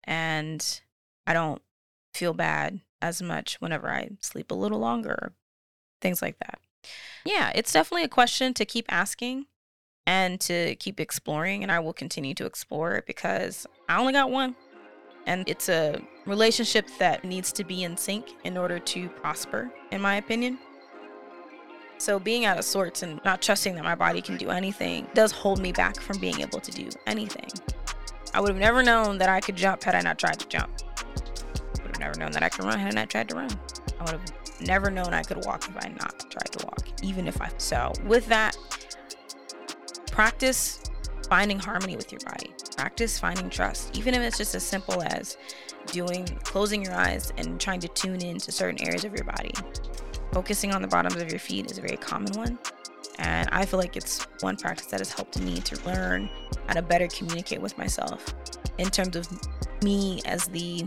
And 0.05 0.81
I 1.27 1.33
don't 1.33 1.61
feel 2.15 2.35
bad 2.35 2.81
as 3.01 3.21
much 3.21 3.61
whenever 3.61 3.91
I 3.91 4.11
sleep 4.21 4.53
a 4.53 4.55
little 4.55 4.79
longer, 4.79 5.33
things 6.01 6.23
like 6.23 6.39
that. 6.39 6.61
Yeah, 7.25 7.51
it's 7.53 7.73
definitely 7.73 8.05
a 8.05 8.09
question 8.09 8.55
to 8.55 8.65
keep 8.65 8.87
asking 8.89 9.47
and 10.07 10.41
to 10.41 10.75
keep 10.77 11.01
exploring. 11.01 11.63
And 11.63 11.71
I 11.71 11.79
will 11.81 11.93
continue 11.93 12.35
to 12.35 12.47
explore 12.47 13.03
because 13.07 13.67
I 13.89 13.99
only 13.99 14.13
got 14.13 14.31
one. 14.31 14.57
And 15.27 15.49
it's 15.49 15.69
a 15.69 16.01
relationship 16.27 16.89
that 16.99 17.25
needs 17.25 17.53
to 17.53 17.65
be 17.65 17.85
in 17.85 17.97
sync 17.97 18.27
in 18.45 18.57
order 18.57 18.79
to 18.79 19.09
prosper, 19.09 19.71
in 19.93 20.01
my 20.01 20.17
opinion. 20.17 20.59
So, 21.99 22.19
being 22.19 22.45
out 22.45 22.59
of 22.59 22.65
sorts 22.65 23.05
and 23.05 23.21
not 23.25 23.41
trusting 23.41 23.77
that 23.77 23.85
my 23.85 23.95
body 23.95 24.21
can 24.21 24.37
do 24.37 24.51
anything 24.51 25.07
does 25.15 25.31
hold 25.31 25.61
me 25.61 25.71
back 25.71 26.01
from 26.01 26.19
being 26.19 26.41
able 26.41 26.59
to 26.59 26.71
do 26.73 26.89
anything. 27.07 27.49
I 28.35 28.41
would 28.41 28.49
have 28.49 28.59
never 28.59 28.83
known 28.83 29.19
that 29.19 29.29
I 29.29 29.41
could 29.41 29.55
jump 29.55 29.85
had 29.85 29.95
I 29.95 30.01
not 30.01 30.19
tried 30.19 30.41
to 30.41 30.49
jump. 30.49 30.71
I 31.79 31.83
would 31.83 31.93
have 31.93 32.01
never 32.01 32.19
known 32.19 32.33
that 32.33 32.43
I 32.43 32.49
could 32.49 32.65
run 32.65 32.77
had 32.77 32.93
I 32.93 33.03
not 33.03 33.11
tried 33.11 33.29
to 33.29 33.37
run. 33.37 33.51
I 34.01 34.03
would 34.03 34.13
have 34.15 34.33
never 34.61 34.91
known 34.91 35.15
I 35.15 35.23
could 35.23 35.45
walk 35.45 35.69
if 35.69 35.77
I 35.77 35.91
not 35.91 36.29
tried 36.29 36.51
to 36.59 36.67
walk, 36.67 36.89
even 37.03 37.29
if 37.29 37.41
I. 37.41 37.51
So, 37.59 37.93
with 38.05 38.27
that, 38.27 38.57
practice 40.13 40.79
finding 41.29 41.59
harmony 41.59 41.97
with 41.97 42.13
your 42.13 42.21
body. 42.21 42.53
Practice 42.77 43.19
finding 43.19 43.51
trust, 43.51 43.97
even 43.97 44.15
if 44.15 44.21
it's 44.21 44.37
just 44.37 44.55
as 44.55 44.63
simple 44.63 45.03
as 45.03 45.39
doing 45.87 46.27
closing 46.45 46.85
your 46.85 46.95
eyes 46.95 47.33
and 47.39 47.59
trying 47.59 47.81
to 47.81 47.89
tune 47.89 48.23
in 48.23 48.39
to 48.39 48.53
certain 48.53 48.81
areas 48.87 49.05
of 49.05 49.15
your 49.15 49.25
body. 49.25 49.53
Focusing 50.33 50.73
on 50.73 50.83
the 50.83 50.89
bottoms 50.89 51.17
of 51.17 51.31
your 51.31 51.41
feet 51.41 51.71
is 51.71 51.79
a 51.79 51.81
very 51.81 51.97
common 51.97 52.33
one. 52.35 52.59
And 53.19 53.49
I 53.51 53.65
feel 53.65 53.81
like 53.81 53.97
it's 53.97 54.27
one 54.41 54.57
practice 54.57 54.87
that 54.87 55.01
has 55.01 55.13
helped 55.13 55.41
me 55.41 55.61
to 55.61 55.87
learn 55.87 56.29
how 56.67 56.75
to 56.75 56.83
better 56.83 57.09
communicate 57.09 57.61
with 57.61 57.77
myself 57.79 58.35
in 58.79 58.91
terms 58.91 59.17
of 59.17 59.29
me 59.83 60.21
as 60.27 60.47
the 60.49 60.87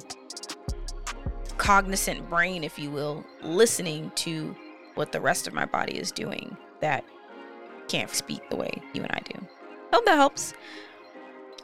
cognizant 1.58 2.30
brain, 2.30 2.64
if 2.64 2.78
you 2.78 2.92
will, 2.92 3.26
listening 3.42 4.12
to 4.16 4.56
what 4.94 5.12
the 5.12 5.20
rest 5.20 5.48
of 5.48 5.54
my 5.54 5.66
body 5.66 5.98
is 5.98 6.12
doing 6.12 6.56
that 6.82 7.04
can't 7.88 8.10
speak 8.10 8.50
the 8.50 8.56
way 8.56 8.82
you 8.94 9.04
and 9.04 9.12
I 9.12 9.20
do. 9.20 9.48
Hope 9.94 10.06
that 10.06 10.16
helps. 10.16 10.54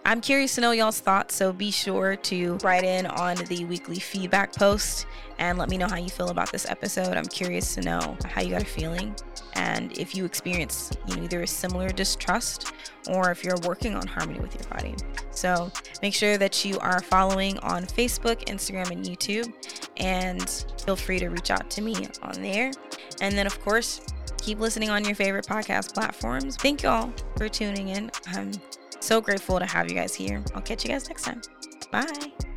I'm 0.03 0.19
curious 0.19 0.55
to 0.55 0.61
know 0.61 0.71
y'all's 0.71 0.99
thoughts, 0.99 1.35
so 1.35 1.53
be 1.53 1.69
sure 1.69 2.15
to 2.15 2.57
write 2.63 2.83
in 2.83 3.05
on 3.05 3.35
the 3.35 3.65
weekly 3.65 3.99
feedback 3.99 4.55
post 4.55 5.05
and 5.37 5.59
let 5.59 5.69
me 5.69 5.77
know 5.77 5.87
how 5.87 5.97
you 5.97 6.09
feel 6.09 6.29
about 6.29 6.51
this 6.51 6.67
episode. 6.67 7.15
I'm 7.15 7.25
curious 7.25 7.75
to 7.75 7.81
know 7.81 8.17
how 8.25 8.41
you 8.41 8.49
got 8.49 8.63
a 8.63 8.65
feeling 8.65 9.15
and 9.53 9.95
if 9.99 10.15
you 10.15 10.25
experience 10.25 10.91
you 11.07 11.15
know 11.15 11.23
either 11.23 11.43
a 11.43 11.47
similar 11.47 11.89
distrust 11.89 12.73
or 13.09 13.31
if 13.31 13.43
you're 13.43 13.59
working 13.63 13.95
on 13.95 14.07
harmony 14.07 14.39
with 14.39 14.55
your 14.55 14.67
body. 14.69 14.95
So 15.31 15.71
make 16.01 16.15
sure 16.15 16.37
that 16.37 16.65
you 16.65 16.79
are 16.79 17.01
following 17.01 17.59
on 17.59 17.83
Facebook, 17.83 18.45
Instagram, 18.45 18.89
and 18.91 19.05
YouTube, 19.05 19.53
and 19.97 20.49
feel 20.83 20.95
free 20.95 21.19
to 21.19 21.29
reach 21.29 21.51
out 21.51 21.69
to 21.71 21.81
me 21.81 22.07
on 22.23 22.41
there. 22.41 22.71
And 23.21 23.37
then, 23.37 23.45
of 23.45 23.59
course, 23.61 24.01
keep 24.41 24.59
listening 24.59 24.89
on 24.89 25.05
your 25.05 25.15
favorite 25.15 25.45
podcast 25.45 25.93
platforms. 25.93 26.57
Thank 26.57 26.83
you 26.83 26.89
all 26.89 27.13
for 27.37 27.47
tuning 27.47 27.89
in. 27.89 28.11
I'm 28.27 28.51
so 28.99 29.21
grateful 29.21 29.59
to 29.59 29.65
have 29.65 29.89
you 29.89 29.95
guys 29.95 30.13
here. 30.13 30.43
I'll 30.53 30.61
catch 30.61 30.83
you 30.83 30.89
guys 30.89 31.07
next 31.07 31.23
time. 31.23 31.41
Bye. 31.91 32.50